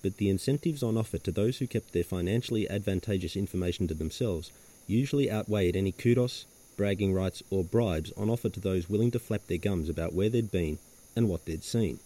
but 0.00 0.16
the 0.16 0.30
incentives 0.30 0.82
on 0.82 0.96
offer 0.96 1.18
to 1.18 1.30
those 1.30 1.58
who 1.58 1.66
kept 1.66 1.92
their 1.92 2.04
financially 2.04 2.66
advantageous 2.70 3.36
information 3.36 3.86
to 3.86 3.92
themselves 3.92 4.50
usually 4.86 5.30
outweighed 5.30 5.76
any 5.76 5.92
kudos, 5.92 6.46
bragging 6.78 7.12
rights, 7.12 7.42
or 7.50 7.62
bribes 7.62 8.12
on 8.16 8.30
offer 8.30 8.48
to 8.48 8.60
those 8.60 8.88
willing 8.88 9.10
to 9.10 9.18
flap 9.18 9.46
their 9.46 9.58
gums 9.58 9.90
about 9.90 10.14
where 10.14 10.30
they'd 10.30 10.50
been 10.50 10.78
and 11.14 11.28
what 11.28 11.44
they'd 11.44 11.62
seen. 11.62 11.98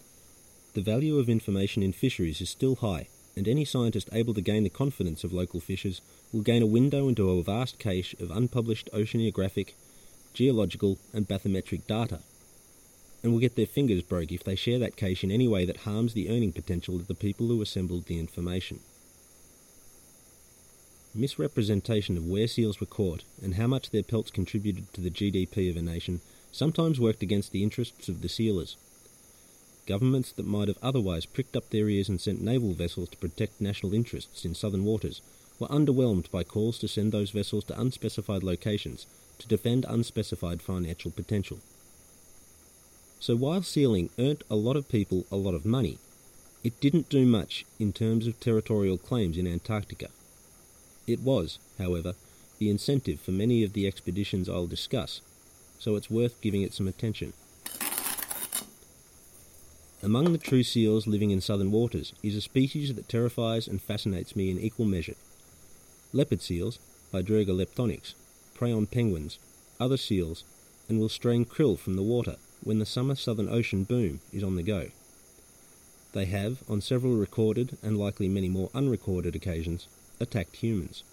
The 0.73 0.81
value 0.81 1.19
of 1.19 1.29
information 1.29 1.83
in 1.83 1.93
fisheries 1.93 2.41
is 2.41 2.49
still 2.49 2.75
high, 2.75 3.07
and 3.37 3.47
any 3.47 3.63
scientist 3.63 4.09
able 4.11 4.33
to 4.33 4.41
gain 4.41 4.63
the 4.63 4.69
confidence 4.69 5.23
of 5.23 5.31
local 5.31 5.61
fishers 5.61 6.01
will 6.33 6.41
gain 6.41 6.61
a 6.61 6.65
window 6.67 7.07
into 7.07 7.29
a 7.29 7.41
vast 7.43 7.79
cache 7.79 8.13
of 8.19 8.29
unpublished 8.29 8.89
oceanographic, 8.91 9.69
geological, 10.37 10.97
and 11.13 11.27
bathymetric 11.27 11.87
data, 11.87 12.19
and 13.23 13.31
will 13.31 13.39
get 13.39 13.55
their 13.55 13.65
fingers 13.65 14.03
broke 14.03 14.31
if 14.31 14.43
they 14.43 14.55
share 14.55 14.77
that 14.79 14.95
cache 14.95 15.23
in 15.23 15.31
any 15.31 15.47
way 15.47 15.65
that 15.65 15.77
harms 15.77 16.13
the 16.13 16.29
earning 16.29 16.51
potential 16.51 16.95
of 16.95 17.07
the 17.07 17.15
people 17.15 17.47
who 17.47 17.61
assembled 17.61 18.05
the 18.05 18.19
information 18.19 18.79
misrepresentation 21.17 22.15
of 22.15 22.27
where 22.27 22.47
seals 22.47 22.79
were 22.79 22.85
caught 22.85 23.23
and 23.41 23.55
how 23.55 23.65
much 23.65 23.89
their 23.89 24.03
pelts 24.03 24.29
contributed 24.29 24.93
to 24.93 25.01
the 25.01 25.09
GDP 25.09 25.69
of 25.69 25.75
a 25.75 25.81
nation 25.81 26.21
sometimes 26.51 26.99
worked 26.99 27.23
against 27.23 27.51
the 27.51 27.63
interests 27.63 28.07
of 28.07 28.21
the 28.21 28.29
sealers. 28.29 28.77
Governments 29.87 30.31
that 30.33 30.45
might 30.45 30.67
have 30.67 30.77
otherwise 30.81 31.25
pricked 31.25 31.55
up 31.55 31.69
their 31.69 31.89
ears 31.89 32.09
and 32.09 32.21
sent 32.21 32.41
naval 32.41 32.73
vessels 32.73 33.09
to 33.09 33.17
protect 33.17 33.59
national 33.59 33.93
interests 33.93 34.45
in 34.45 34.53
southern 34.53 34.83
waters 34.83 35.21
were 35.59 35.67
underwhelmed 35.67 36.29
by 36.29 36.43
calls 36.43 36.77
to 36.79 36.87
send 36.87 37.11
those 37.11 37.31
vessels 37.31 37.63
to 37.65 37.79
unspecified 37.79 38.43
locations 38.43 39.07
to 39.39 39.47
defend 39.47 39.85
unspecified 39.87 40.61
financial 40.61 41.11
potential. 41.11 41.59
So 43.19 43.35
while 43.35 43.63
sealing 43.63 44.09
earned 44.19 44.43
a 44.49 44.55
lot 44.55 44.75
of 44.75 44.89
people 44.89 45.25
a 45.31 45.35
lot 45.35 45.55
of 45.55 45.65
money, 45.65 45.97
it 46.63 46.79
didn't 46.79 47.09
do 47.09 47.25
much 47.25 47.65
in 47.79 47.93
terms 47.93 48.27
of 48.27 48.39
territorial 48.39 48.97
claims 48.97 49.37
in 49.37 49.47
Antarctica. 49.47 50.09
It 51.07 51.21
was, 51.21 51.59
however, 51.77 52.13
the 52.59 52.69
incentive 52.69 53.19
for 53.19 53.31
many 53.31 53.63
of 53.63 53.73
the 53.73 53.87
expeditions 53.87 54.49
I'll 54.49 54.67
discuss, 54.67 55.21
so 55.79 55.95
it's 55.95 56.09
worth 56.09 56.41
giving 56.41 56.63
it 56.63 56.73
some 56.73 56.87
attention. 56.87 57.33
Among 60.03 60.31
the 60.31 60.37
true 60.37 60.63
seals 60.63 61.07
living 61.07 61.31
in 61.31 61.41
southern 61.41 61.71
waters 61.71 62.13
is 62.21 62.35
a 62.35 62.41
species 62.41 62.93
that 62.93 63.09
terrifies 63.09 63.67
and 63.67 63.81
fascinates 63.81 64.35
me 64.35 64.51
in 64.51 64.59
equal 64.59 64.85
measure. 64.85 65.15
Leopard 66.13 66.41
seals, 66.41 66.79
leptonyx, 67.53 68.13
prey 68.57 68.73
on 68.73 68.87
penguins, 68.87 69.39
other 69.79 69.97
seals, 69.97 70.43
and 70.89 70.99
will 70.99 71.09
strain 71.09 71.45
krill 71.45 71.77
from 71.77 71.95
the 71.95 72.03
water 72.03 72.35
when 72.63 72.79
the 72.79 72.85
summer 72.85 73.15
southern 73.15 73.47
ocean 73.47 73.83
boom 73.83 74.19
is 74.33 74.43
on 74.43 74.55
the 74.55 74.63
go. 74.63 74.89
They 76.13 76.25
have, 76.25 76.63
on 76.67 76.81
several 76.81 77.15
recorded 77.15 77.77
and 77.83 77.97
likely 77.97 78.27
many 78.27 78.49
more 78.49 78.71
unrecorded 78.73 79.35
occasions, 79.35 79.87
attacked 80.19 80.57
humans. 80.57 81.03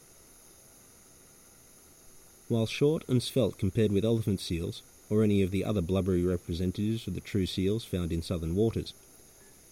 While 2.48 2.66
short 2.66 3.04
and 3.08 3.22
svelte 3.22 3.58
compared 3.58 3.92
with 3.92 4.04
elephant 4.04 4.40
seals, 4.40 4.82
or 5.10 5.22
any 5.22 5.42
of 5.42 5.50
the 5.50 5.64
other 5.64 5.82
blubbery 5.82 6.24
representatives 6.24 7.06
of 7.06 7.14
the 7.14 7.20
true 7.20 7.46
seals 7.46 7.84
found 7.84 8.12
in 8.12 8.22
southern 8.22 8.54
waters, 8.54 8.94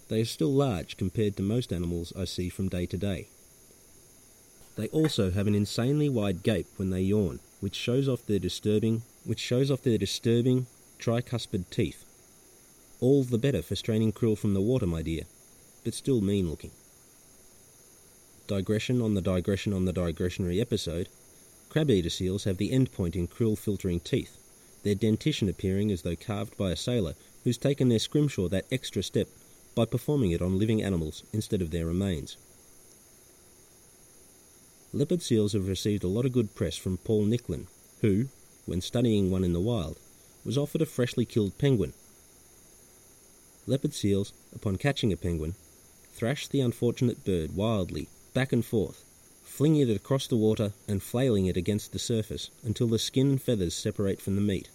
they 0.08 0.20
are 0.20 0.26
still 0.26 0.52
large 0.52 0.96
compared 0.96 1.36
to 1.36 1.42
most 1.42 1.72
animals 1.72 2.12
I 2.18 2.26
see 2.26 2.48
from 2.48 2.68
day 2.68 2.86
to 2.86 2.98
day. 2.98 3.28
They 4.76 4.88
also 4.88 5.30
have 5.30 5.46
an 5.46 5.54
insanely 5.54 6.08
wide 6.08 6.42
gape 6.42 6.66
when 6.76 6.90
they 6.90 7.02
yawn, 7.02 7.40
which 7.62 7.76
shows 7.76 8.08
off 8.08 8.26
their 8.26 8.40
disturbing, 8.40 9.02
which 9.24 9.38
shows 9.38 9.70
off 9.70 9.82
their 9.82 9.96
disturbing 9.96 10.66
tricuspid 10.98 11.70
teeth. 11.70 12.04
All 12.98 13.22
the 13.22 13.38
better 13.38 13.62
for 13.62 13.76
straining 13.76 14.12
krill 14.12 14.36
from 14.36 14.52
the 14.52 14.60
water, 14.60 14.86
my 14.86 15.00
dear, 15.00 15.22
but 15.84 15.94
still 15.94 16.20
mean 16.20 16.50
looking. 16.50 16.72
Digression 18.48 19.00
on 19.00 19.14
the 19.14 19.22
digression 19.22 19.72
on 19.72 19.84
the 19.84 19.92
digressionary 19.92 20.60
episode. 20.60 21.08
Crab 21.68 21.88
eater 21.88 22.10
seals 22.10 22.42
have 22.42 22.56
the 22.56 22.72
end 22.72 22.90
point 22.92 23.14
in 23.14 23.28
krill 23.28 23.56
filtering 23.56 24.00
teeth, 24.00 24.38
their 24.82 24.96
dentition 24.96 25.48
appearing 25.48 25.92
as 25.92 26.02
though 26.02 26.16
carved 26.16 26.56
by 26.56 26.72
a 26.72 26.76
sailor 26.76 27.14
who's 27.44 27.58
taken 27.58 27.88
their 27.88 28.00
scrimshaw 28.00 28.48
that 28.48 28.66
extra 28.72 29.04
step 29.04 29.28
by 29.76 29.84
performing 29.84 30.32
it 30.32 30.42
on 30.42 30.58
living 30.58 30.82
animals 30.82 31.22
instead 31.32 31.62
of 31.62 31.70
their 31.70 31.86
remains. 31.86 32.36
Leopard 34.94 35.22
seals 35.22 35.54
have 35.54 35.68
received 35.68 36.04
a 36.04 36.08
lot 36.08 36.26
of 36.26 36.32
good 36.32 36.54
press 36.54 36.76
from 36.76 36.98
Paul 36.98 37.24
Nicklen, 37.24 37.66
who, 38.02 38.26
when 38.66 38.82
studying 38.82 39.30
one 39.30 39.42
in 39.42 39.54
the 39.54 39.60
wild, 39.60 39.98
was 40.44 40.58
offered 40.58 40.82
a 40.82 40.86
freshly 40.86 41.24
killed 41.24 41.56
penguin. 41.56 41.94
Leopard 43.66 43.94
seals, 43.94 44.34
upon 44.54 44.76
catching 44.76 45.10
a 45.10 45.16
penguin, 45.16 45.54
thrash 46.12 46.46
the 46.46 46.60
unfortunate 46.60 47.24
bird 47.24 47.56
wildly, 47.56 48.08
back 48.34 48.52
and 48.52 48.66
forth, 48.66 49.02
flinging 49.42 49.88
it 49.88 49.96
across 49.96 50.26
the 50.26 50.36
water 50.36 50.74
and 50.86 51.02
flailing 51.02 51.46
it 51.46 51.56
against 51.56 51.92
the 51.92 51.98
surface 51.98 52.50
until 52.62 52.86
the 52.86 52.98
skin 52.98 53.30
and 53.30 53.42
feathers 53.42 53.74
separate 53.74 54.20
from 54.20 54.34
the 54.34 54.42
meat. 54.42 54.68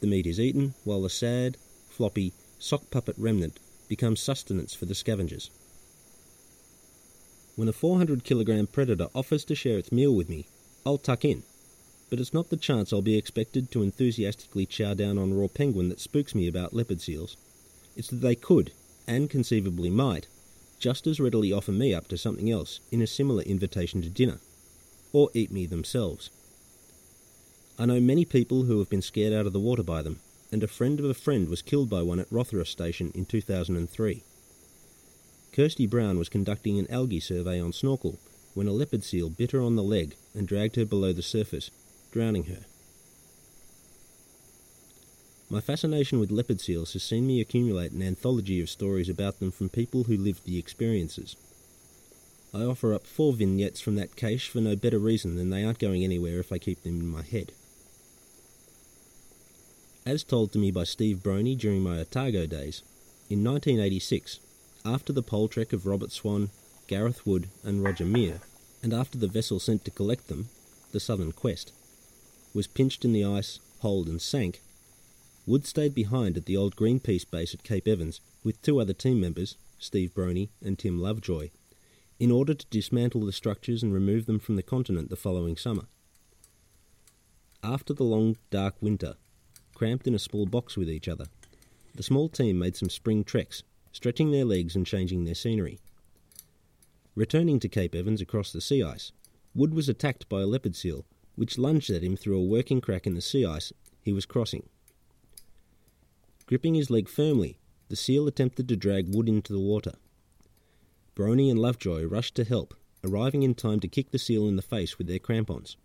The 0.00 0.06
meat 0.06 0.26
is 0.26 0.40
eaten, 0.40 0.72
while 0.84 1.02
the 1.02 1.10
sad, 1.10 1.58
floppy, 1.90 2.32
sock 2.58 2.90
puppet 2.90 3.16
remnant 3.18 3.58
becomes 3.88 4.20
sustenance 4.20 4.74
for 4.74 4.86
the 4.86 4.94
scavengers. 4.94 5.50
When 7.56 7.68
a 7.68 7.72
400 7.72 8.24
kilogram 8.24 8.66
predator 8.66 9.08
offers 9.14 9.44
to 9.44 9.54
share 9.54 9.78
its 9.78 9.92
meal 9.92 10.14
with 10.14 10.28
me, 10.28 10.46
I'll 10.84 10.98
tuck 10.98 11.24
in 11.24 11.42
but 12.12 12.20
it's 12.20 12.34
not 12.34 12.50
the 12.50 12.58
chance 12.58 12.92
I'll 12.92 13.00
be 13.00 13.16
expected 13.16 13.70
to 13.70 13.82
enthusiastically 13.82 14.66
chow 14.66 14.92
down 14.92 15.16
on 15.16 15.32
raw 15.32 15.48
penguin 15.48 15.88
that 15.88 15.98
spooks 15.98 16.34
me 16.34 16.46
about 16.46 16.74
leopard 16.74 17.00
seals. 17.00 17.38
It's 17.96 18.08
that 18.08 18.16
they 18.16 18.34
could, 18.34 18.70
and 19.06 19.30
conceivably 19.30 19.88
might, 19.88 20.28
just 20.78 21.06
as 21.06 21.20
readily 21.20 21.54
offer 21.54 21.72
me 21.72 21.94
up 21.94 22.08
to 22.08 22.18
something 22.18 22.50
else 22.50 22.80
in 22.90 23.00
a 23.00 23.06
similar 23.06 23.42
invitation 23.44 24.02
to 24.02 24.10
dinner, 24.10 24.40
or 25.14 25.30
eat 25.32 25.50
me 25.50 25.64
themselves. 25.64 26.28
I 27.78 27.86
know 27.86 27.98
many 27.98 28.26
people 28.26 28.64
who 28.64 28.78
have 28.80 28.90
been 28.90 29.00
scared 29.00 29.32
out 29.32 29.46
of 29.46 29.54
the 29.54 29.58
water 29.58 29.82
by 29.82 30.02
them, 30.02 30.20
and 30.52 30.62
a 30.62 30.68
friend 30.68 31.00
of 31.00 31.06
a 31.06 31.14
friend 31.14 31.48
was 31.48 31.62
killed 31.62 31.88
by 31.88 32.02
one 32.02 32.20
at 32.20 32.28
Rothera 32.28 32.66
Station 32.66 33.10
in 33.14 33.24
2003. 33.24 34.22
Kirsty 35.52 35.86
Brown 35.86 36.18
was 36.18 36.30
conducting 36.30 36.78
an 36.78 36.90
algae 36.90 37.20
survey 37.20 37.60
on 37.60 37.74
snorkel 37.74 38.18
when 38.54 38.66
a 38.66 38.72
leopard 38.72 39.04
seal 39.04 39.28
bit 39.28 39.50
her 39.52 39.60
on 39.60 39.76
the 39.76 39.82
leg 39.82 40.16
and 40.34 40.48
dragged 40.48 40.76
her 40.76 40.86
below 40.86 41.12
the 41.12 41.22
surface 41.22 41.70
drowning 42.10 42.44
her. 42.44 42.64
My 45.50 45.60
fascination 45.60 46.18
with 46.18 46.30
leopard 46.30 46.60
seals 46.60 46.94
has 46.94 47.02
seen 47.02 47.26
me 47.26 47.40
accumulate 47.40 47.92
an 47.92 48.02
anthology 48.02 48.60
of 48.62 48.70
stories 48.70 49.10
about 49.10 49.38
them 49.38 49.50
from 49.50 49.68
people 49.68 50.04
who 50.04 50.16
lived 50.16 50.46
the 50.46 50.58
experiences. 50.58 51.36
I 52.54 52.62
offer 52.62 52.94
up 52.94 53.06
four 53.06 53.34
vignettes 53.34 53.80
from 53.80 53.96
that 53.96 54.16
cache 54.16 54.48
for 54.48 54.60
no 54.60 54.76
better 54.76 54.98
reason 54.98 55.36
than 55.36 55.50
they 55.50 55.64
aren't 55.64 55.78
going 55.78 56.04
anywhere 56.04 56.40
if 56.40 56.52
I 56.52 56.58
keep 56.58 56.82
them 56.82 57.00
in 57.00 57.06
my 57.06 57.22
head. 57.22 57.52
As 60.06 60.24
told 60.24 60.52
to 60.52 60.58
me 60.58 60.70
by 60.70 60.84
Steve 60.84 61.22
Broney 61.22 61.54
during 61.54 61.82
my 61.82 61.98
Otago 61.98 62.46
days, 62.46 62.82
in 63.28 63.44
1986, 63.44 64.40
after 64.84 65.12
the 65.12 65.22
pole 65.22 65.48
trek 65.48 65.72
of 65.72 65.86
Robert 65.86 66.12
Swan, 66.12 66.50
Gareth 66.86 67.26
Wood, 67.26 67.48
and 67.64 67.82
Roger 67.82 68.04
Mear, 68.04 68.40
and 68.82 68.92
after 68.92 69.18
the 69.18 69.28
vessel 69.28 69.60
sent 69.60 69.84
to 69.84 69.90
collect 69.90 70.28
them, 70.28 70.48
the 70.92 71.00
Southern 71.00 71.32
Quest, 71.32 71.72
was 72.52 72.66
pinched 72.66 73.04
in 73.04 73.12
the 73.12 73.24
ice, 73.24 73.60
holed, 73.80 74.08
and 74.08 74.20
sank, 74.20 74.60
Wood 75.44 75.66
stayed 75.66 75.94
behind 75.94 76.36
at 76.36 76.46
the 76.46 76.56
old 76.56 76.76
Greenpeace 76.76 77.28
base 77.28 77.52
at 77.52 77.64
Cape 77.64 77.88
Evans 77.88 78.20
with 78.44 78.62
two 78.62 78.80
other 78.80 78.92
team 78.92 79.20
members, 79.20 79.56
Steve 79.78 80.14
Broney 80.14 80.50
and 80.64 80.78
Tim 80.78 81.00
Lovejoy, 81.00 81.50
in 82.20 82.30
order 82.30 82.54
to 82.54 82.66
dismantle 82.70 83.26
the 83.26 83.32
structures 83.32 83.82
and 83.82 83.92
remove 83.92 84.26
them 84.26 84.38
from 84.38 84.54
the 84.54 84.62
continent 84.62 85.10
the 85.10 85.16
following 85.16 85.56
summer. 85.56 85.86
After 87.64 87.92
the 87.92 88.04
long, 88.04 88.36
dark 88.50 88.76
winter, 88.80 89.16
cramped 89.74 90.06
in 90.06 90.14
a 90.14 90.20
small 90.20 90.46
box 90.46 90.76
with 90.76 90.88
each 90.88 91.08
other, 91.08 91.26
the 91.94 92.04
small 92.04 92.28
team 92.28 92.58
made 92.58 92.76
some 92.76 92.88
spring 92.88 93.24
treks, 93.24 93.64
stretching 93.92 94.30
their 94.30 94.44
legs 94.44 94.74
and 94.74 94.86
changing 94.86 95.24
their 95.24 95.34
scenery. 95.34 95.78
Returning 97.14 97.60
to 97.60 97.68
Cape 97.68 97.94
Evans 97.94 98.20
across 98.20 98.52
the 98.52 98.60
sea 98.60 98.82
ice, 98.82 99.12
Wood 99.54 99.74
was 99.74 99.88
attacked 99.88 100.28
by 100.28 100.40
a 100.40 100.46
leopard 100.46 100.74
seal 100.74 101.04
which 101.34 101.58
lunged 101.58 101.90
at 101.90 102.02
him 102.02 102.16
through 102.16 102.38
a 102.38 102.44
working 102.44 102.80
crack 102.80 103.06
in 103.06 103.14
the 103.14 103.20
sea 103.20 103.44
ice 103.44 103.72
he 104.02 104.12
was 104.12 104.26
crossing. 104.26 104.68
Gripping 106.46 106.74
his 106.74 106.90
leg 106.90 107.08
firmly, 107.08 107.58
the 107.88 107.96
seal 107.96 108.26
attempted 108.26 108.68
to 108.68 108.76
drag 108.76 109.14
Wood 109.14 109.28
into 109.28 109.52
the 109.52 109.60
water. 109.60 109.92
Brony 111.14 111.50
and 111.50 111.58
Lovejoy 111.58 112.04
rushed 112.04 112.34
to 112.36 112.44
help, 112.44 112.74
arriving 113.04 113.42
in 113.42 113.54
time 113.54 113.80
to 113.80 113.88
kick 113.88 114.10
the 114.10 114.18
seal 114.18 114.48
in 114.48 114.56
the 114.56 114.62
face 114.62 114.98
with 114.98 115.06
their 115.06 115.18
crampons. 115.18 115.76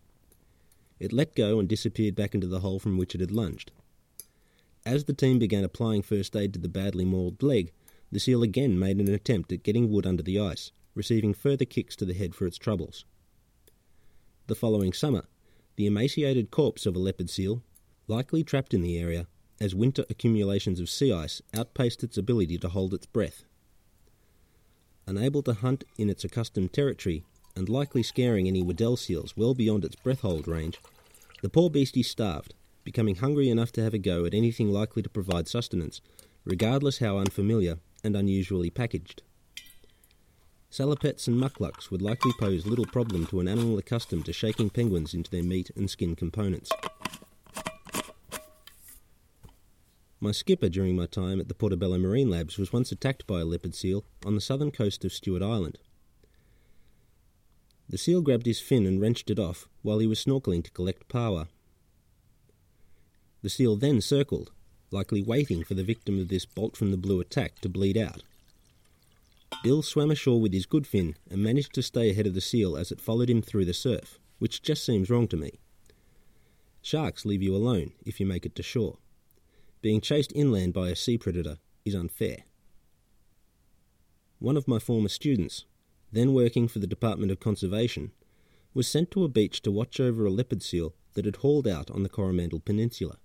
It 0.99 1.13
let 1.13 1.35
go 1.35 1.59
and 1.59 1.67
disappeared 1.67 2.15
back 2.15 2.33
into 2.33 2.47
the 2.47 2.61
hole 2.61 2.79
from 2.79 2.97
which 2.97 3.13
it 3.13 3.21
had 3.21 3.31
lunged. 3.31 3.71
As 4.85 5.03
the 5.03 5.13
team 5.13 5.37
began 5.37 5.63
applying 5.63 6.01
first 6.01 6.35
aid 6.35 6.53
to 6.53 6.59
the 6.59 6.69
badly 6.69 7.05
mauled 7.05 7.43
leg, 7.43 7.71
the 8.11 8.19
seal 8.19 8.43
again 8.43 8.79
made 8.79 8.97
an 8.99 9.13
attempt 9.13 9.51
at 9.51 9.63
getting 9.63 9.91
Wood 9.91 10.05
under 10.05 10.23
the 10.23 10.39
ice, 10.39 10.71
receiving 10.95 11.33
further 11.33 11.65
kicks 11.65 11.95
to 11.97 12.05
the 12.05 12.13
head 12.13 12.33
for 12.33 12.45
its 12.45 12.57
troubles. 12.57 13.05
The 14.47 14.55
following 14.55 14.93
summer, 14.93 15.25
the 15.75 15.85
emaciated 15.85 16.49
corpse 16.49 16.85
of 16.85 16.95
a 16.95 16.99
leopard 16.99 17.29
seal, 17.29 17.63
likely 18.07 18.43
trapped 18.43 18.73
in 18.73 18.81
the 18.81 18.97
area 18.97 19.27
as 19.59 19.75
winter 19.75 20.05
accumulations 20.09 20.79
of 20.79 20.89
sea 20.89 21.11
ice 21.11 21.41
outpaced 21.53 22.03
its 22.03 22.17
ability 22.17 22.57
to 22.59 22.69
hold 22.69 22.93
its 22.93 23.05
breath. 23.05 23.43
Unable 25.05 25.41
to 25.43 25.53
hunt 25.53 25.83
in 25.97 26.09
its 26.09 26.23
accustomed 26.23 26.73
territory, 26.73 27.23
and 27.55 27.69
likely 27.69 28.03
scaring 28.03 28.47
any 28.47 28.61
Weddell 28.61 28.97
seals 28.97 29.35
well 29.35 29.53
beyond 29.53 29.83
its 29.83 29.95
breath 29.95 30.21
hold 30.21 30.47
range, 30.47 30.79
the 31.41 31.49
poor 31.49 31.69
beastie 31.69 32.03
starved, 32.03 32.53
becoming 32.83 33.15
hungry 33.15 33.49
enough 33.49 33.71
to 33.73 33.83
have 33.83 33.93
a 33.93 33.99
go 33.99 34.25
at 34.25 34.33
anything 34.33 34.71
likely 34.71 35.01
to 35.01 35.09
provide 35.09 35.47
sustenance, 35.47 36.01
regardless 36.45 36.99
how 36.99 37.17
unfamiliar 37.17 37.79
and 38.07 38.15
unusually 38.15 38.71
packaged. 38.71 39.21
Salopettes 40.71 41.27
and 41.27 41.39
mukluks 41.39 41.91
would 41.91 42.01
likely 42.01 42.31
pose 42.39 42.65
little 42.65 42.85
problem 42.85 43.27
to 43.27 43.39
an 43.39 43.47
animal 43.47 43.77
accustomed 43.77 44.25
to 44.25 44.33
shaking 44.33 44.69
penguins 44.69 45.13
into 45.13 45.29
their 45.29 45.43
meat 45.43 45.69
and 45.75 45.89
skin 45.89 46.15
components. 46.15 46.71
My 50.19 50.31
skipper 50.31 50.69
during 50.69 50.95
my 50.95 51.05
time 51.05 51.39
at 51.39 51.47
the 51.47 51.53
Portobello 51.53 51.97
Marine 51.99 52.29
Labs 52.29 52.57
was 52.57 52.73
once 52.73 52.91
attacked 52.91 53.27
by 53.27 53.41
a 53.41 53.45
leopard 53.45 53.75
seal 53.75 54.03
on 54.25 54.33
the 54.33 54.41
southern 54.41 54.71
coast 54.71 55.05
of 55.05 55.13
Stewart 55.13 55.43
Island. 55.43 55.77
The 57.87 57.97
seal 57.97 58.21
grabbed 58.21 58.45
his 58.45 58.59
fin 58.59 58.85
and 58.85 58.99
wrenched 58.99 59.29
it 59.29 59.39
off 59.39 59.69
while 59.83 59.99
he 59.99 60.07
was 60.07 60.23
snorkeling 60.23 60.63
to 60.63 60.71
collect 60.71 61.07
paua. 61.07 61.47
The 63.43 63.49
seal 63.49 63.75
then 63.75 64.01
circled, 64.01 64.51
likely 64.91 65.21
waiting 65.21 65.63
for 65.63 65.73
the 65.73 65.83
victim 65.83 66.19
of 66.19 66.29
this 66.29 66.45
bolt 66.45 66.77
from 66.77 66.91
the 66.91 66.97
blue 66.97 67.19
attack 67.19 67.59
to 67.61 67.69
bleed 67.69 67.97
out. 67.97 68.23
Bill 69.63 69.81
swam 69.81 70.11
ashore 70.11 70.39
with 70.39 70.53
his 70.53 70.65
good 70.65 70.85
fin 70.85 71.15
and 71.29 71.41
managed 71.41 71.73
to 71.73 71.81
stay 71.81 72.09
ahead 72.09 72.27
of 72.27 72.33
the 72.33 72.41
seal 72.41 72.75
as 72.77 72.91
it 72.91 73.01
followed 73.01 73.29
him 73.29 73.41
through 73.41 73.65
the 73.65 73.73
surf, 73.73 74.19
which 74.39 74.61
just 74.61 74.85
seems 74.85 75.09
wrong 75.09 75.27
to 75.27 75.37
me. 75.37 75.59
Sharks 76.81 77.25
leave 77.25 77.41
you 77.41 77.55
alone 77.55 77.91
if 78.05 78.19
you 78.19 78.25
make 78.25 78.45
it 78.45 78.55
to 78.55 78.63
shore. 78.63 78.97
Being 79.81 80.01
chased 80.01 80.31
inland 80.35 80.73
by 80.73 80.89
a 80.89 80.95
sea 80.95 81.17
predator 81.17 81.57
is 81.85 81.95
unfair. 81.95 82.43
One 84.39 84.57
of 84.57 84.67
my 84.67 84.79
former 84.79 85.09
students, 85.09 85.65
then 86.11 86.33
working 86.33 86.67
for 86.67 86.79
the 86.79 86.87
Department 86.87 87.31
of 87.31 87.39
Conservation, 87.39 88.11
was 88.73 88.87
sent 88.87 89.11
to 89.11 89.23
a 89.23 89.29
beach 89.29 89.61
to 89.63 89.71
watch 89.71 89.99
over 89.99 90.25
a 90.25 90.29
leopard 90.29 90.61
seal 90.61 90.93
that 91.13 91.25
had 91.25 91.37
hauled 91.37 91.67
out 91.67 91.89
on 91.89 92.03
the 92.03 92.09
Coromandel 92.09 92.59
Peninsula. 92.59 93.17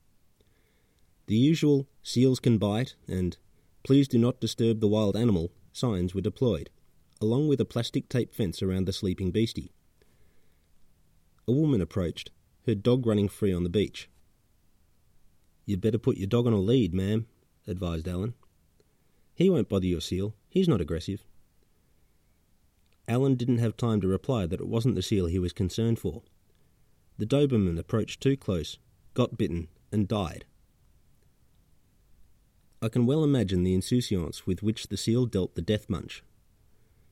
The 1.27 1.37
usual 1.37 1.89
seals 2.03 2.41
can 2.41 2.59
bite 2.59 2.95
and 3.07 3.37
Please 3.83 4.07
do 4.07 4.19
not 4.19 4.41
disturb 4.41 4.81
the 4.81 4.89
wild 4.89 5.17
animal 5.17 5.51
signs 5.73 6.15
were 6.15 6.21
deployed, 6.21 6.71
along 7.21 7.49
with 7.49 7.61
a 7.61 7.65
plastic 7.65 8.09
tape 8.09 8.33
fence 8.33 8.63
around 8.63 8.87
the 8.87 8.93
sleeping 8.93 9.33
beastie. 9.33 9.73
A 11.49 11.53
woman 11.53 11.81
approached, 11.81 12.31
her 12.67 12.75
dog 12.77 13.07
running 13.07 13.29
free 13.29 13.53
on 13.53 13.65
the 13.65 13.69
beach. 13.69 14.09
You'd 15.67 15.81
better 15.81 15.99
put 15.99 16.17
your 16.17 16.29
dog 16.29 16.47
on 16.47 16.53
a 16.53 16.61
lead, 16.61 16.95
ma'am, 16.95 17.27
advised 17.67 18.07
Alan. 18.07 18.35
He 19.35 19.51
won't 19.51 19.69
bother 19.69 19.87
your 19.87 20.01
seal. 20.01 20.35
He's 20.49 20.69
not 20.69 20.81
aggressive. 20.81 21.25
Alan 23.09 23.35
didn't 23.35 23.59
have 23.59 23.77
time 23.77 24.01
to 24.01 24.07
reply 24.07 24.47
that 24.47 24.61
it 24.61 24.69
wasn't 24.69 24.95
the 24.95 25.03
seal 25.03 25.27
he 25.27 25.39
was 25.41 25.53
concerned 25.53 25.99
for. 25.99 26.23
The 27.19 27.27
Doberman 27.27 27.79
approached 27.79 28.21
too 28.21 28.37
close, 28.37 28.79
got 29.15 29.37
bitten, 29.37 29.69
and 29.91 30.07
died. 30.07 30.45
I 32.85 32.89
can 32.89 33.07
well 33.07 33.23
imagine 33.23 33.63
the 33.63 33.75
insouciance 33.75 34.45
with 34.45 34.61
which 34.61 34.89
the 34.89 34.97
seal 34.97 35.27
dealt 35.27 35.55
the 35.55 35.63
death 35.63 35.89
munch. 35.89 36.25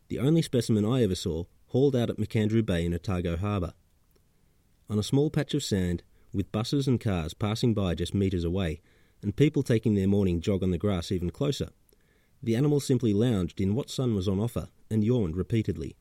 The 0.08 0.18
only 0.18 0.42
specimen 0.42 0.84
I 0.84 1.04
ever 1.04 1.14
saw 1.14 1.44
hauled 1.68 1.94
out 1.94 2.10
at 2.10 2.16
Macandrew 2.18 2.66
Bay 2.66 2.84
in 2.84 2.92
Otago 2.92 3.36
Harbour. 3.36 3.74
On 4.88 4.98
a 4.98 5.04
small 5.04 5.30
patch 5.30 5.54
of 5.54 5.62
sand, 5.62 6.02
with 6.32 6.50
buses 6.50 6.88
and 6.88 7.00
cars 7.00 7.34
passing 7.34 7.72
by 7.72 7.94
just 7.94 8.14
metres 8.14 8.42
away, 8.42 8.80
and 9.22 9.36
people 9.36 9.62
taking 9.62 9.94
their 9.94 10.08
morning 10.08 10.40
jog 10.40 10.64
on 10.64 10.72
the 10.72 10.78
grass 10.78 11.12
even 11.12 11.30
closer, 11.30 11.68
the 12.42 12.56
animal 12.56 12.80
simply 12.80 13.14
lounged 13.14 13.60
in 13.60 13.76
what 13.76 13.90
sun 13.90 14.16
was 14.16 14.26
on 14.26 14.40
offer 14.40 14.70
and 14.90 15.04
yawned 15.04 15.36
repeatedly. 15.36 15.94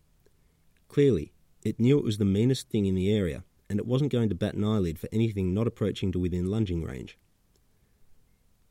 Clearly, 0.88 1.32
it 1.64 1.80
knew 1.80 2.00
it 2.00 2.06
was 2.06 2.18
the 2.18 2.26
meanest 2.26 2.70
thing 2.72 2.88
in 2.88 2.96
the 2.96 3.14
area, 3.14 3.44
and 3.70 3.78
it 3.78 3.86
wasn't 3.86 4.12
going 4.12 4.30
to 4.30 4.36
bat 4.36 4.56
an 4.56 4.64
eyelid 4.64 4.98
for 4.98 5.10
anything 5.12 5.54
not 5.54 5.68
approaching 5.68 6.12
to 6.12 6.18
within 6.18 6.50
lunging 6.50 6.84
range. 6.84 7.20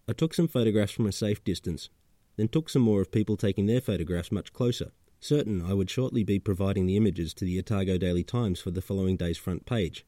I 0.08 0.14
took 0.14 0.32
some 0.32 0.48
photographs 0.48 0.92
from 0.92 1.06
a 1.06 1.12
safe 1.12 1.44
distance, 1.44 1.90
then 2.36 2.48
took 2.48 2.70
some 2.70 2.80
more 2.80 3.02
of 3.02 3.12
people 3.12 3.36
taking 3.36 3.66
their 3.66 3.82
photographs 3.82 4.32
much 4.32 4.54
closer, 4.54 4.92
certain 5.20 5.60
I 5.60 5.74
would 5.74 5.90
shortly 5.90 6.24
be 6.24 6.38
providing 6.38 6.86
the 6.86 6.96
images 6.96 7.34
to 7.34 7.44
the 7.44 7.58
Otago 7.58 7.98
Daily 7.98 8.24
Times 8.24 8.58
for 8.58 8.70
the 8.70 8.80
following 8.80 9.18
day's 9.18 9.36
front 9.36 9.66
page, 9.66 10.06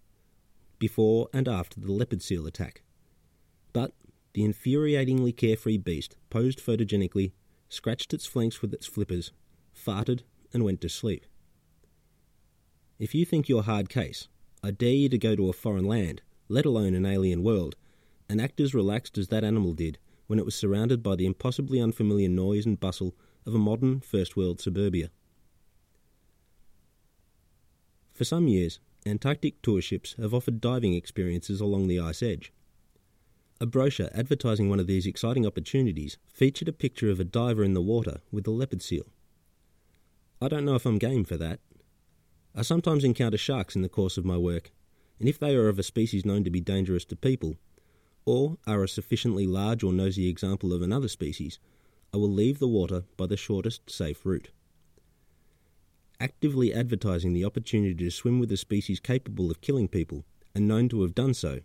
before 0.78 1.28
and 1.34 1.46
after 1.46 1.78
the 1.78 1.92
leopard 1.92 2.22
seal 2.22 2.46
attack. 2.46 2.82
But 3.74 3.92
the 4.32 4.42
infuriatingly 4.42 5.36
carefree 5.36 5.76
beast 5.76 6.16
posed 6.30 6.64
photogenically, 6.64 7.32
scratched 7.68 8.14
its 8.14 8.24
flanks 8.24 8.62
with 8.62 8.72
its 8.72 8.86
flippers, 8.86 9.32
farted, 9.76 10.22
and 10.54 10.64
went 10.64 10.80
to 10.80 10.88
sleep. 10.88 11.26
If 12.98 13.14
you 13.14 13.26
think 13.26 13.48
you're 13.48 13.64
hard 13.64 13.90
case, 13.90 14.28
I 14.62 14.70
dare 14.70 14.94
you 14.94 15.10
to 15.10 15.18
go 15.18 15.36
to 15.36 15.50
a 15.50 15.52
foreign 15.52 15.84
land, 15.84 16.22
let 16.48 16.64
alone 16.64 16.94
an 16.94 17.04
alien 17.04 17.42
world, 17.42 17.76
and 18.30 18.40
act 18.40 18.60
as 18.60 18.72
relaxed 18.72 19.18
as 19.18 19.26
that 19.28 19.42
animal 19.42 19.72
did 19.72 19.98
when 20.28 20.38
it 20.38 20.44
was 20.44 20.54
surrounded 20.54 21.02
by 21.02 21.16
the 21.16 21.26
impossibly 21.26 21.80
unfamiliar 21.80 22.28
noise 22.28 22.64
and 22.64 22.78
bustle 22.78 23.16
of 23.44 23.52
a 23.54 23.58
modern 23.58 23.98
first 23.98 24.36
world 24.36 24.60
suburbia. 24.60 25.10
For 28.14 28.24
some 28.24 28.46
years, 28.46 28.78
Antarctic 29.04 29.60
tour 29.62 29.80
ships 29.80 30.14
have 30.20 30.32
offered 30.32 30.60
diving 30.60 30.94
experiences 30.94 31.60
along 31.60 31.88
the 31.88 31.98
ice 31.98 32.22
edge. 32.22 32.52
A 33.60 33.66
brochure 33.66 34.10
advertising 34.14 34.70
one 34.70 34.78
of 34.78 34.86
these 34.86 35.06
exciting 35.06 35.44
opportunities 35.44 36.16
featured 36.32 36.68
a 36.68 36.72
picture 36.72 37.10
of 37.10 37.18
a 37.18 37.24
diver 37.24 37.64
in 37.64 37.74
the 37.74 37.82
water 37.82 38.20
with 38.30 38.46
a 38.46 38.52
leopard 38.52 38.82
seal. 38.82 39.06
I 40.40 40.46
don't 40.46 40.64
know 40.64 40.76
if 40.76 40.86
I'm 40.86 40.98
game 40.98 41.24
for 41.24 41.36
that. 41.38 41.58
I 42.54 42.62
sometimes 42.62 43.02
encounter 43.02 43.38
sharks 43.38 43.74
in 43.74 43.82
the 43.82 43.88
course 43.88 44.16
of 44.16 44.24
my 44.24 44.36
work, 44.36 44.70
and 45.18 45.28
if 45.28 45.38
they 45.38 45.56
are 45.56 45.68
of 45.68 45.78
a 45.78 45.82
species 45.82 46.24
known 46.24 46.44
to 46.44 46.50
be 46.50 46.60
dangerous 46.60 47.04
to 47.06 47.16
people, 47.16 47.56
or 48.24 48.59
are 48.66 48.83
a 48.83 48.88
sufficiently 48.88 49.46
large 49.46 49.83
or 49.83 49.92
nosy 49.92 50.28
example 50.28 50.72
of 50.72 50.83
another 50.83 51.09
species, 51.09 51.59
I 52.12 52.16
will 52.16 52.30
leave 52.30 52.59
the 52.59 52.68
water 52.68 53.04
by 53.16 53.26
the 53.26 53.37
shortest 53.37 53.90
safe 53.90 54.26
route. 54.26 54.50
Actively 56.18 56.74
advertising 56.74 57.33
the 57.33 57.44
opportunity 57.44 57.94
to 57.94 58.11
swim 58.11 58.38
with 58.38 58.52
a 58.52 58.56
species 58.56 59.00
capable 59.00 59.50
of 59.50 59.61
killing 59.61 59.88
people 59.88 60.24
and 60.54 60.68
known 60.68 60.88
to 60.88 61.02
have 61.02 61.14
done 61.14 61.35
so, 61.35 61.61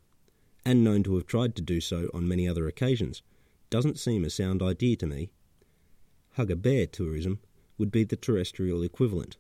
and 0.64 0.84
known 0.84 1.04
to 1.04 1.16
have 1.16 1.26
tried 1.26 1.56
to 1.56 1.62
do 1.62 1.82
so 1.82 2.10
on 2.14 2.28
many 2.28 2.48
other 2.48 2.68
occasions, 2.68 3.22
doesn't 3.70 4.00
seem 4.00 4.24
a 4.24 4.30
sound 4.30 4.62
idea 4.62 4.96
to 4.96 5.08
me. 5.08 5.30
Hug 6.34 6.52
a 6.52 6.56
bear 6.56 6.86
tourism 6.86 7.40
would 7.78 7.92
be 7.92 8.04
the 8.04 8.16
terrestrial 8.16 8.84
equivalent. 8.84 9.38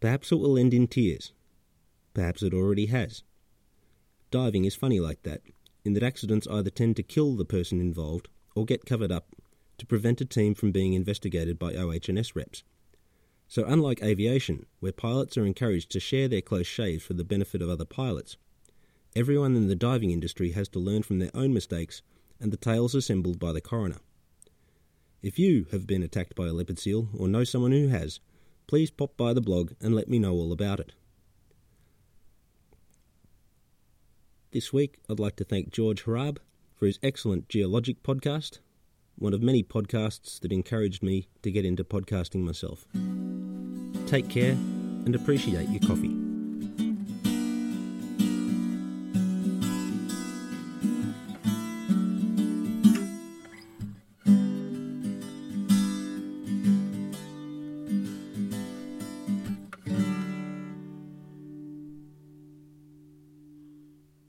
Perhaps 0.00 0.32
it 0.32 0.36
will 0.36 0.58
end 0.58 0.74
in 0.74 0.88
tears. 0.88 1.32
Perhaps 2.14 2.42
it 2.42 2.54
already 2.54 2.86
has. 2.86 3.22
Diving 4.30 4.64
is 4.64 4.74
funny 4.74 5.00
like 5.00 5.22
that, 5.22 5.42
in 5.84 5.94
that 5.94 6.02
accidents 6.02 6.46
either 6.48 6.70
tend 6.70 6.96
to 6.96 7.02
kill 7.02 7.36
the 7.36 7.44
person 7.44 7.80
involved 7.80 8.28
or 8.54 8.64
get 8.64 8.86
covered 8.86 9.12
up 9.12 9.34
to 9.78 9.86
prevent 9.86 10.20
a 10.20 10.24
team 10.24 10.54
from 10.54 10.72
being 10.72 10.92
investigated 10.92 11.58
by 11.58 11.74
OH&S 11.74 12.36
reps. 12.36 12.62
So, 13.48 13.64
unlike 13.64 14.02
aviation, 14.02 14.66
where 14.78 14.92
pilots 14.92 15.36
are 15.36 15.44
encouraged 15.44 15.90
to 15.92 16.00
share 16.00 16.28
their 16.28 16.42
close 16.42 16.66
shaves 16.66 17.02
for 17.02 17.14
the 17.14 17.24
benefit 17.24 17.62
of 17.62 17.68
other 17.68 17.84
pilots, 17.84 18.36
everyone 19.16 19.56
in 19.56 19.66
the 19.66 19.74
diving 19.74 20.10
industry 20.10 20.52
has 20.52 20.68
to 20.68 20.78
learn 20.78 21.02
from 21.02 21.18
their 21.18 21.34
own 21.34 21.52
mistakes 21.52 22.02
and 22.38 22.52
the 22.52 22.56
tales 22.56 22.94
assembled 22.94 23.38
by 23.38 23.52
the 23.52 23.60
coroner. 23.60 23.98
If 25.22 25.38
you 25.38 25.66
have 25.72 25.86
been 25.86 26.02
attacked 26.02 26.34
by 26.34 26.46
a 26.46 26.52
leopard 26.52 26.78
seal 26.78 27.08
or 27.16 27.28
know 27.28 27.44
someone 27.44 27.72
who 27.72 27.88
has, 27.88 28.20
please 28.66 28.90
pop 28.90 29.16
by 29.16 29.32
the 29.32 29.40
blog 29.40 29.72
and 29.80 29.94
let 29.94 30.08
me 30.08 30.18
know 30.18 30.32
all 30.32 30.52
about 30.52 30.80
it. 30.80 30.92
This 34.52 34.72
week, 34.72 34.98
I'd 35.08 35.20
like 35.20 35.36
to 35.36 35.44
thank 35.44 35.70
George 35.70 36.06
Hrab 36.06 36.38
for 36.74 36.86
his 36.86 36.98
excellent 37.04 37.48
Geologic 37.48 38.02
podcast, 38.02 38.58
one 39.16 39.32
of 39.32 39.40
many 39.40 39.62
podcasts 39.62 40.40
that 40.40 40.50
encouraged 40.50 41.04
me 41.04 41.28
to 41.42 41.52
get 41.52 41.64
into 41.64 41.84
podcasting 41.84 42.40
myself. 42.40 42.84
Take 44.08 44.28
care 44.28 44.52
and 45.04 45.14
appreciate 45.14 45.68
your 45.68 45.78
coffee. 45.88 46.29